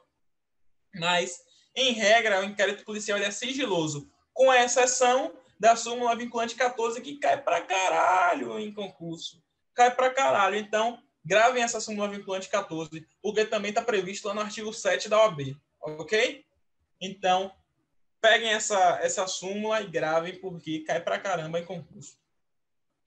[0.96, 1.42] Mas,
[1.76, 7.42] em regra, o inquérito policial é sigiloso, com exceção da súmula vinculante 14, que cai
[7.42, 9.42] para caralho em concurso.
[9.74, 10.56] Cai para caralho.
[10.56, 15.20] Então, gravem essa súmula vinculante 14, porque também está previsto lá no artigo 7 da
[15.20, 15.56] OAB.
[15.82, 16.46] Ok?
[17.02, 17.52] Então,
[18.22, 22.18] peguem essa, essa súmula e gravem, porque cai para caramba em concurso.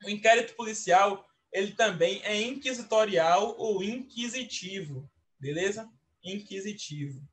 [0.05, 5.91] O inquérito policial, ele também é inquisitorial ou inquisitivo, beleza?
[6.23, 7.27] Inquisitivo.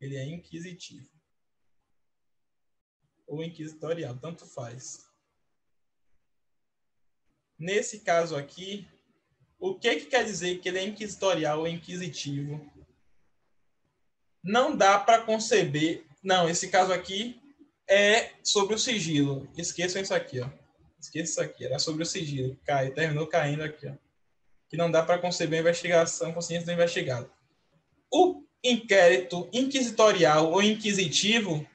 [0.00, 1.10] Ele é inquisitivo.
[3.26, 5.06] Ou inquisitorial, tanto faz.
[7.58, 8.86] Nesse caso aqui,
[9.58, 12.72] o que, que quer dizer que ele é inquisitorial ou inquisitivo?
[14.42, 16.06] Não dá para conceber.
[16.22, 17.40] Não, esse caso aqui
[17.88, 19.48] é sobre o sigilo.
[19.56, 20.48] Esqueçam isso aqui, ó.
[21.00, 21.64] Esqueça isso aqui.
[21.64, 22.58] Era sobre o sigilo.
[22.64, 23.92] Cai, terminou caindo aqui, ó.
[24.68, 27.30] Que não dá para conceber a investigação consciência do investigado.
[28.12, 31.66] O inquérito inquisitorial ou inquisitivo,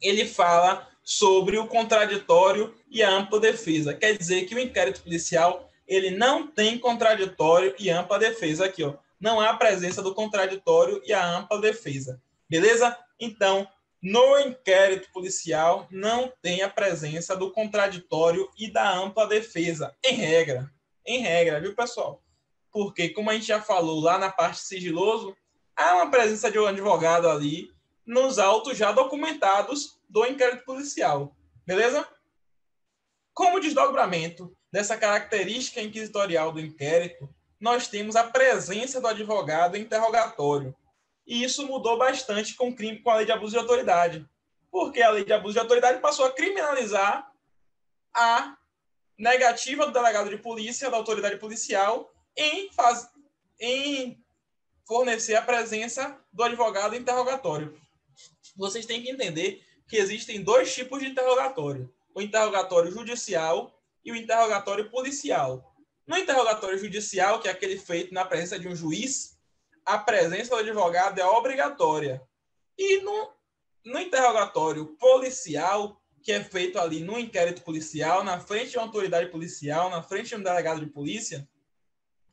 [0.00, 3.94] ele fala sobre o contraditório e a ampla defesa.
[3.94, 8.94] Quer dizer que o inquérito policial ele não tem contraditório e ampla defesa aqui, ó.
[9.20, 12.20] Não há presença do contraditório e a ampla defesa.
[12.48, 12.96] Beleza?
[13.20, 13.68] Então,
[14.02, 20.68] no inquérito policial não tem a presença do contraditório e da ampla defesa, em regra.
[21.06, 22.20] Em regra, viu, pessoal?
[22.72, 25.36] Porque, como a gente já falou lá na parte sigiloso,
[25.76, 27.70] há uma presença de um advogado ali
[28.04, 31.36] nos autos já documentados do inquérito policial.
[31.64, 32.06] Beleza?
[33.32, 40.74] Como desdobramento dessa característica inquisitorial do inquérito, nós temos a presença do advogado em interrogatório,
[41.26, 44.26] e isso mudou bastante com, crime, com a lei de abuso de autoridade.
[44.70, 47.30] Porque a lei de abuso de autoridade passou a criminalizar
[48.14, 48.56] a
[49.18, 53.08] negativa do delegado de polícia, da autoridade policial, em, faz,
[53.60, 54.22] em
[54.86, 57.78] fornecer a presença do advogado interrogatório.
[58.56, 64.16] Vocês têm que entender que existem dois tipos de interrogatório: o interrogatório judicial e o
[64.16, 65.72] interrogatório policial.
[66.06, 69.38] No interrogatório judicial, que é aquele feito na presença de um juiz,
[69.84, 72.22] a presença do advogado é obrigatória.
[72.78, 73.32] E no,
[73.84, 79.30] no interrogatório policial, que é feito ali no inquérito policial, na frente de uma autoridade
[79.30, 81.48] policial, na frente de um delegado de polícia,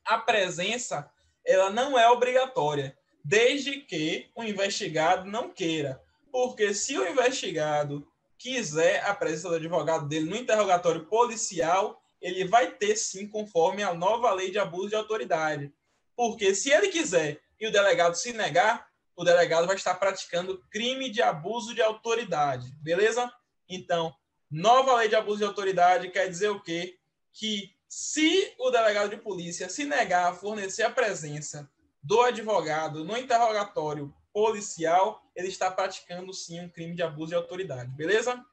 [0.04, 1.10] a presença
[1.44, 6.00] ela não é obrigatória, desde que o investigado não queira.
[6.30, 8.06] Porque se o investigado
[8.38, 13.92] quiser a presença do advogado dele no interrogatório policial, ele vai ter sim, conforme a
[13.92, 15.72] nova lei de abuso de autoridade.
[16.20, 21.08] Porque se ele quiser e o delegado se negar, o delegado vai estar praticando crime
[21.08, 23.32] de abuso de autoridade, beleza?
[23.66, 24.14] Então,
[24.50, 26.98] nova lei de abuso de autoridade quer dizer o quê?
[27.32, 31.66] Que se o delegado de polícia se negar a fornecer a presença
[32.02, 37.90] do advogado no interrogatório policial, ele está praticando sim um crime de abuso de autoridade,
[37.92, 38.44] beleza?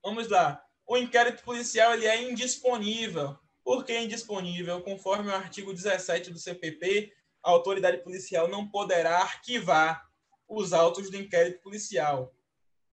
[0.00, 0.64] Vamos lá.
[0.86, 4.80] O inquérito policial ele é indisponível por que indisponível?
[4.82, 10.06] Conforme o artigo 17 do CPP, a autoridade policial não poderá arquivar
[10.48, 12.34] os autos do inquérito policial.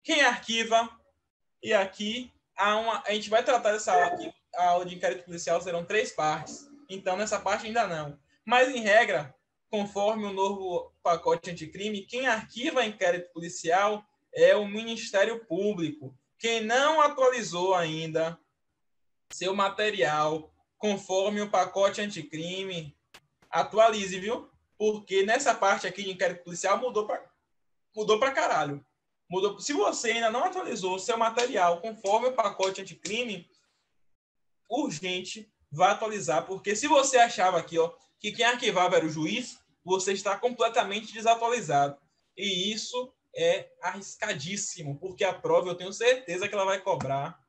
[0.04, 0.90] Quem arquiva?
[1.62, 5.26] E aqui há uma, a gente vai tratar dessa aula aqui, a aula de inquérito
[5.26, 6.70] policial serão três partes.
[6.90, 8.18] Então nessa parte ainda não.
[8.46, 9.36] Mas em regra,
[9.70, 14.04] conforme o novo pacote anticrime, quem arquiva inquérito policial
[14.34, 16.18] é o Ministério Público.
[16.40, 18.40] Quem não atualizou ainda
[19.32, 22.96] seu material conforme o pacote anticrime.
[23.50, 24.50] Atualize, viu?
[24.78, 27.26] Porque nessa parte aqui de inquérito policial mudou para
[27.96, 28.86] mudou para caralho.
[29.30, 29.60] Mudou.
[29.60, 33.50] Se você ainda não atualizou o seu material conforme o pacote anticrime,
[34.70, 39.60] urgente, vá atualizar, porque se você achava aqui, ó, que quem arquivava era o juiz,
[39.84, 41.98] você está completamente desatualizado.
[42.36, 47.40] E isso é arriscadíssimo, porque a prova eu tenho certeza que ela vai cobrar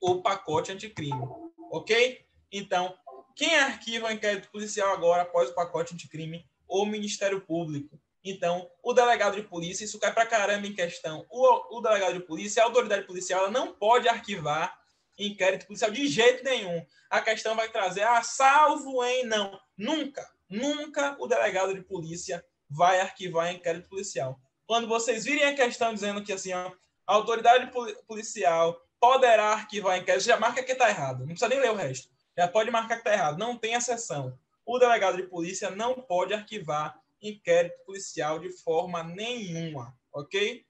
[0.00, 1.22] o pacote anticrime,
[1.70, 2.23] ok?
[2.56, 2.96] Então,
[3.34, 6.48] quem arquiva o inquérito policial agora após o pacote anticrime?
[6.68, 8.00] O Ministério Público.
[8.22, 11.26] Então, o delegado de polícia, isso cai para caramba em questão.
[11.28, 14.78] O, o, delegado de polícia, a autoridade policial, ela não pode arquivar
[15.18, 16.86] inquérito policial de jeito nenhum.
[17.10, 19.58] A questão vai trazer, ah, salvo em não.
[19.76, 24.38] Nunca, nunca o delegado de polícia vai arquivar inquérito policial.
[24.64, 26.70] Quando vocês virem a questão dizendo que assim, ó,
[27.04, 27.68] a autoridade
[28.06, 31.20] policial poderá arquivar inquérito, já marca que está errado.
[31.20, 33.38] Não precisa nem ler o resto já pode marcar que está errado.
[33.38, 34.38] Não tem exceção.
[34.66, 40.64] O delegado de polícia não pode arquivar inquérito policial de forma nenhuma, ok?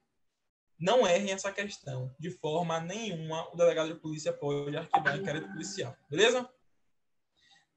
[0.79, 2.15] Não errem essa questão.
[2.19, 5.97] De forma nenhuma, o delegado de polícia pode arquivar inquérito policial.
[6.09, 6.49] Beleza?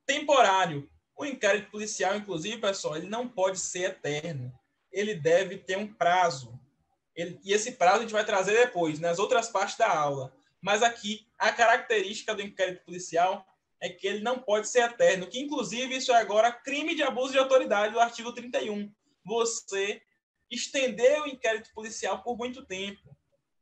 [0.06, 0.90] Temporário.
[1.16, 4.54] O inquérito policial, inclusive, pessoal, ele não pode ser eterno.
[4.92, 6.60] Ele deve ter um prazo.
[7.16, 10.34] Ele, e esse prazo a gente vai trazer depois, nas outras partes da aula.
[10.62, 13.46] Mas aqui, a característica do inquérito policial
[13.82, 17.32] é que ele não pode ser eterno, que inclusive isso é agora crime de abuso
[17.32, 18.92] de autoridade do artigo 31.
[19.24, 20.02] Você
[20.50, 23.16] estender o inquérito policial por muito tempo.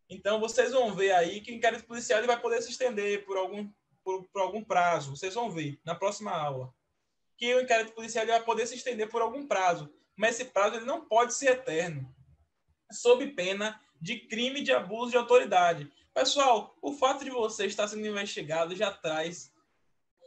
[0.09, 3.37] Então, vocês vão ver aí que o inquérito policial ele vai poder se estender por
[3.37, 3.69] algum,
[4.03, 5.15] por, por algum prazo.
[5.15, 6.73] Vocês vão ver na próxima aula.
[7.37, 9.91] Que o inquérito policial ele vai poder se estender por algum prazo.
[10.15, 12.13] Mas esse prazo ele não pode ser eterno.
[12.91, 15.91] Sob pena de crime de abuso de autoridade.
[16.13, 19.51] Pessoal, o fato de você estar sendo investigado já traz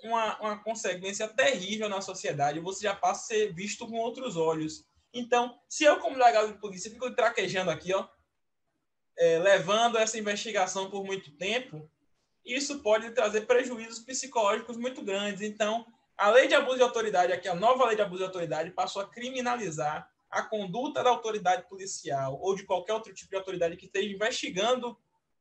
[0.04, 2.60] uma, uma consequência terrível na sociedade.
[2.60, 4.84] Você já passa a ser visto com outros olhos.
[5.12, 8.06] Então, se eu, como delegado de polícia, fico traquejando aqui, ó,
[9.18, 11.90] é, levando essa investigação por muito tempo,
[12.44, 15.42] isso pode trazer prejuízos psicológicos muito grandes.
[15.42, 15.86] Então,
[16.16, 19.02] a lei de abuso de autoridade, aqui a nova lei de abuso de autoridade, passou
[19.02, 23.86] a criminalizar a conduta da autoridade policial ou de qualquer outro tipo de autoridade que
[23.86, 24.98] esteja investigando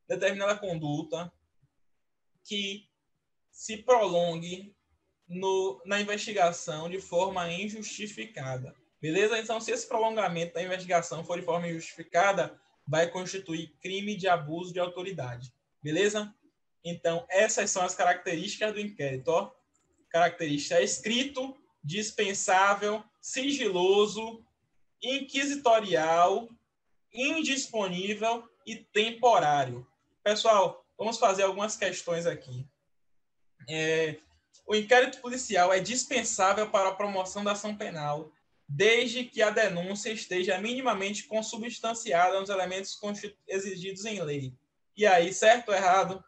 [0.07, 1.31] determinada conduta
[2.43, 2.86] que
[3.57, 4.71] se prolongue
[5.27, 8.75] no, na investigação de forma injustificada.
[9.01, 9.39] Beleza?
[9.39, 12.55] Então, se esse prolongamento da investigação for de forma injustificada,
[12.87, 15.51] vai constituir crime de abuso de autoridade.
[15.81, 16.31] Beleza?
[16.85, 19.29] Então, essas são as características do inquérito.
[19.29, 19.51] Ó.
[20.11, 24.45] Característica escrito, dispensável, sigiloso,
[25.01, 26.47] inquisitorial,
[27.11, 29.87] indisponível e temporário.
[30.23, 32.67] Pessoal, vamos fazer algumas questões aqui.
[33.67, 34.17] É,
[34.65, 38.31] o inquérito policial é dispensável para a promoção da ação penal
[38.67, 42.99] desde que a denúncia esteja minimamente consubstanciada nos elementos
[43.47, 44.53] exigidos em lei.
[44.95, 46.23] E aí, certo ou errado?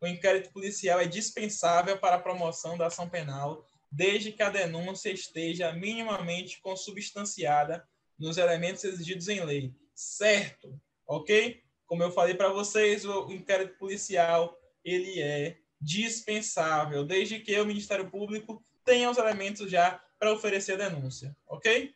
[0.00, 5.10] O inquérito policial é dispensável para a promoção da ação penal, desde que a denúncia
[5.10, 7.86] esteja minimamente consubstanciada
[8.18, 9.72] nos elementos exigidos em lei.
[9.94, 10.80] Certo?
[11.06, 11.62] Ok?
[11.86, 18.10] Como eu falei para vocês, o inquérito policial ele é dispensável, desde que o Ministério
[18.10, 21.94] Público tenha os elementos já para oferecer denúncia, ok?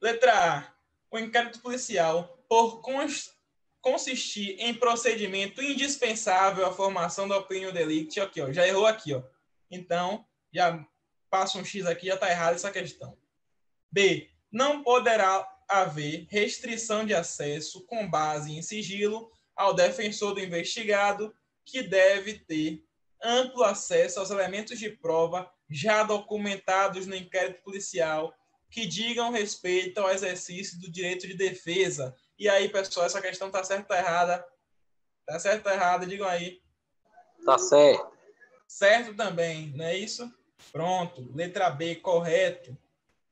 [0.00, 0.74] Letra A.
[1.10, 2.82] O inquérito policial, por
[3.80, 9.22] consistir em procedimento indispensável à formação da opinião delicti, aqui, ó, já errou aqui, ó.
[9.70, 10.84] Então, já
[11.30, 13.16] passa um X aqui, já está errado essa questão.
[13.90, 14.30] B.
[14.52, 21.34] Não poderá haver restrição de acesso com base em sigilo ao defensor do investigado,
[21.64, 22.84] que deve ter
[23.22, 28.34] amplo acesso aos elementos de prova já documentados no inquérito policial
[28.70, 32.14] que digam respeito ao exercício do direito de defesa.
[32.38, 34.44] E aí, pessoal, essa questão está certa ou errada?
[35.20, 36.06] Está certo ou errada?
[36.06, 36.60] Digam aí.
[37.38, 38.12] Está certo.
[38.66, 40.28] Certo também, não é isso?
[40.72, 41.30] Pronto.
[41.34, 42.76] Letra B, correto.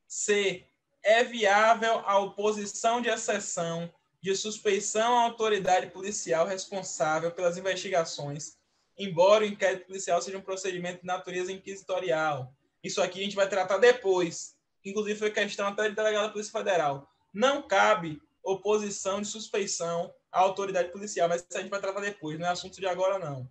[0.07, 0.65] C.
[1.03, 8.57] É viável a oposição de exceção de suspeição à autoridade policial responsável pelas investigações
[8.99, 12.55] embora o inquérito policial seja um procedimento de natureza inquisitorial.
[12.83, 14.57] Isso aqui a gente vai tratar depois.
[14.85, 17.09] Inclusive foi questão até de delegado da Polícia Federal.
[17.33, 22.39] Não cabe oposição de suspeição à autoridade policial, mas isso a gente vai tratar depois,
[22.39, 23.49] não é assunto de agora não.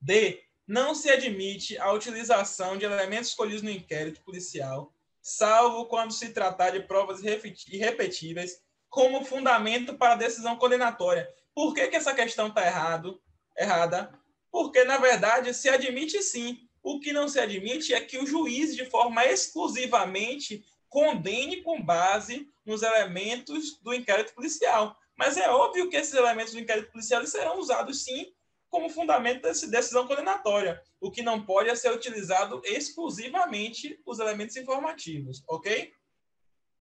[0.00, 0.42] D.
[0.66, 4.92] Não se admite a utilização de elementos escolhidos no inquérito policial,
[5.22, 11.28] salvo quando se tratar de provas irrepetíveis, como fundamento para a decisão condenatória.
[11.54, 13.20] Por que, que essa questão está errado?
[13.58, 14.12] errada,
[14.50, 16.60] porque, na verdade, se admite sim.
[16.82, 22.48] O que não se admite é que o juiz, de forma exclusivamente, condene com base
[22.64, 24.96] nos elementos do inquérito policial.
[25.16, 28.32] Mas é óbvio que esses elementos do inquérito policial serão usados, sim,
[28.68, 30.80] como fundamento dessa decisão condenatória.
[31.00, 35.92] O que não pode é ser utilizado exclusivamente os elementos informativos, ok?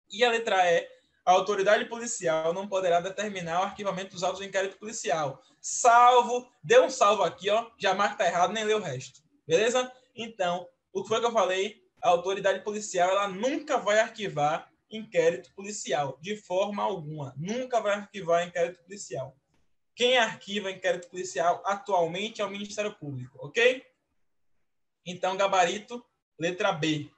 [0.10, 0.88] E a letra E
[1.26, 6.86] a autoridade policial não poderá determinar o arquivamento dos autos do inquérito policial, salvo, deu
[6.86, 9.22] um salvo aqui, ó, já marca tá errado, nem lê o resto.
[9.48, 9.92] Beleza?
[10.16, 11.82] Então, o que foi que eu falei?
[12.02, 17.34] A autoridade policial, ela nunca vai arquivar inquérito policial, de forma alguma.
[17.38, 19.38] Nunca vai arquivar inquérito policial.
[19.96, 23.86] Quem arquiva inquérito policial atualmente é o Ministério Público, ok?
[25.06, 26.04] Então, gabarito,
[26.40, 27.10] letra B.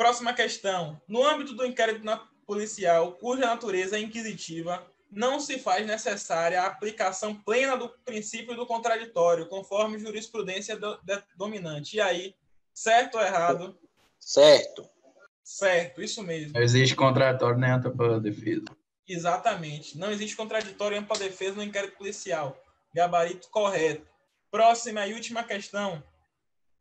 [0.00, 0.98] Próxima questão.
[1.06, 2.02] No âmbito do inquérito
[2.46, 8.64] policial, cuja natureza é inquisitiva, não se faz necessária a aplicação plena do princípio do
[8.64, 11.98] contraditório, conforme jurisprudência do, de, dominante.
[11.98, 12.34] E aí,
[12.72, 13.78] certo ou errado?
[14.18, 14.88] Certo.
[15.44, 16.54] Certo, isso mesmo.
[16.54, 18.64] Não existe contraditório nem para defesa.
[19.06, 19.98] Exatamente.
[19.98, 22.58] Não existe contraditório em ampla defesa no inquérito policial.
[22.94, 24.08] Gabarito correto.
[24.50, 26.02] Próxima e última questão.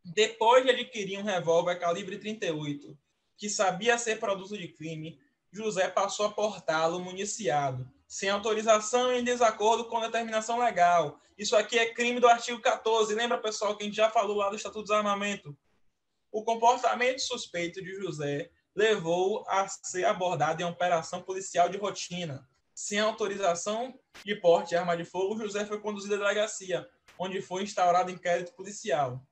[0.06, 2.98] Depois de adquirir um revólver calibre 38,
[3.40, 5.18] que sabia ser produto de crime,
[5.50, 11.20] José passou a portá-lo municiado, sem autorização e em desacordo com determinação legal.
[11.38, 13.16] Isso aqui é crime do artigo 14.
[13.16, 15.58] Lembra, pessoal, que a gente já falou lá do Estatuto do Desarmamento?
[16.30, 22.48] O comportamento suspeito de José levou a ser abordado em operação policial de rotina.
[22.76, 26.88] Sem autorização de porte de arma de fogo, José foi conduzido à delegacia,
[27.18, 29.26] onde foi instaurado inquérito policial.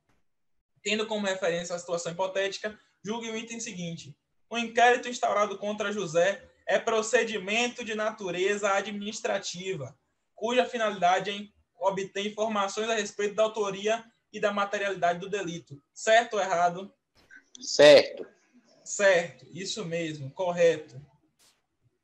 [0.82, 4.16] Tendo como referência a situação hipotética, julgue o item seguinte.
[4.50, 9.98] O inquérito instaurado contra José é procedimento de natureza administrativa,
[10.34, 15.80] cuja finalidade é obter informações a respeito da autoria e da materialidade do delito.
[15.94, 16.92] Certo ou errado?
[17.60, 18.26] Certo.
[18.84, 21.00] Certo, isso mesmo, correto.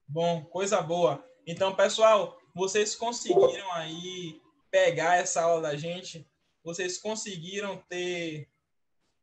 [0.07, 1.25] Bom, coisa boa.
[1.47, 4.41] Então, pessoal, vocês conseguiram aí
[4.71, 6.29] pegar essa aula da gente?
[6.63, 8.49] Vocês conseguiram ter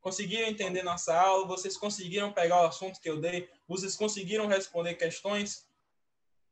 [0.02, 1.48] conseguiram entender nossa aula?
[1.48, 3.50] Vocês conseguiram pegar o assunto que eu dei?
[3.68, 5.66] Vocês conseguiram responder questões?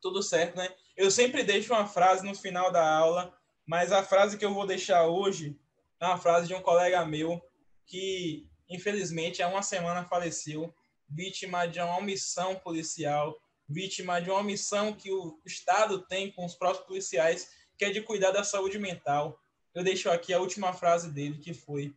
[0.02, 0.74] Tudo certo, né?
[0.96, 3.36] Eu sempre deixo uma frase no final da aula,
[3.66, 5.60] mas a frase que eu vou deixar hoje
[6.00, 7.42] é uma frase de um colega meu
[7.86, 10.74] que, infelizmente, há uma semana faleceu
[11.10, 13.36] vítima de uma omissão policial,
[13.68, 18.02] vítima de uma omissão que o Estado tem com os próprios policiais, que é de
[18.02, 19.40] cuidar da saúde mental.
[19.74, 21.96] Eu deixo aqui a última frase dele, que foi: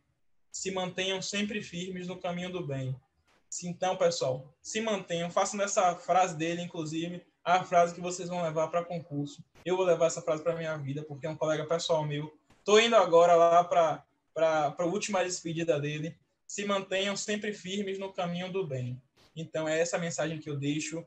[0.53, 2.95] se mantenham sempre firmes no caminho do bem.
[3.63, 8.67] Então, pessoal, se mantenham, façam dessa frase dele, inclusive, a frase que vocês vão levar
[8.67, 9.43] para concurso.
[9.65, 12.37] Eu vou levar essa frase para minha vida, porque é um colega pessoal meu.
[12.59, 14.05] Estou indo agora lá para
[14.77, 16.15] a última despedida dele
[16.47, 19.01] se mantenham sempre firmes no caminho do bem.
[19.35, 21.03] Então, é essa mensagem que eu deixo.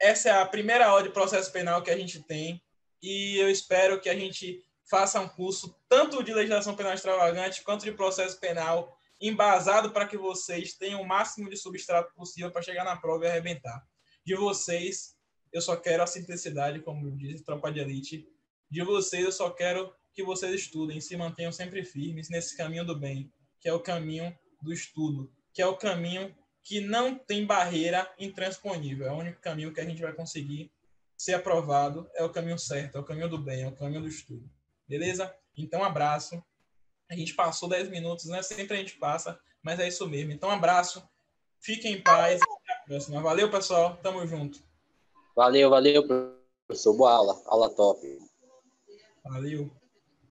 [0.00, 2.62] Essa é a primeira aula de processo penal que a gente tem
[3.02, 7.84] e eu espero que a gente faça um curso tanto de legislação penal extravagante quanto
[7.84, 12.84] de processo penal embasado para que vocês tenham o máximo de substrato possível para chegar
[12.84, 13.86] na prova e arrebentar.
[14.24, 15.16] De vocês,
[15.52, 18.28] eu só quero a simplicidade, como diz Tropa de Elite.
[18.70, 22.96] De vocês, eu só quero que vocês estudem, se mantenham sempre firmes nesse caminho do
[22.96, 28.12] bem, que é o caminho do estudo, que é o caminho que não tem barreira
[28.18, 29.06] intransponível.
[29.06, 30.70] É o único caminho que a gente vai conseguir
[31.16, 32.08] ser aprovado.
[32.14, 34.48] É o caminho certo, é o caminho do bem, é o caminho do estudo.
[34.88, 35.34] Beleza?
[35.56, 36.42] Então, abraço.
[37.10, 38.42] A gente passou 10 minutos, né?
[38.42, 40.32] Sempre a gente passa, mas é isso mesmo.
[40.32, 41.02] Então, abraço.
[41.60, 42.40] Fiquem em paz.
[42.42, 43.20] Até a próxima.
[43.20, 43.98] Valeu, pessoal.
[44.02, 44.60] Tamo junto.
[45.34, 46.06] Valeu, valeu,
[46.66, 46.94] professor.
[46.94, 47.42] Boa aula.
[47.46, 48.18] Aula top.
[49.24, 49.70] Valeu.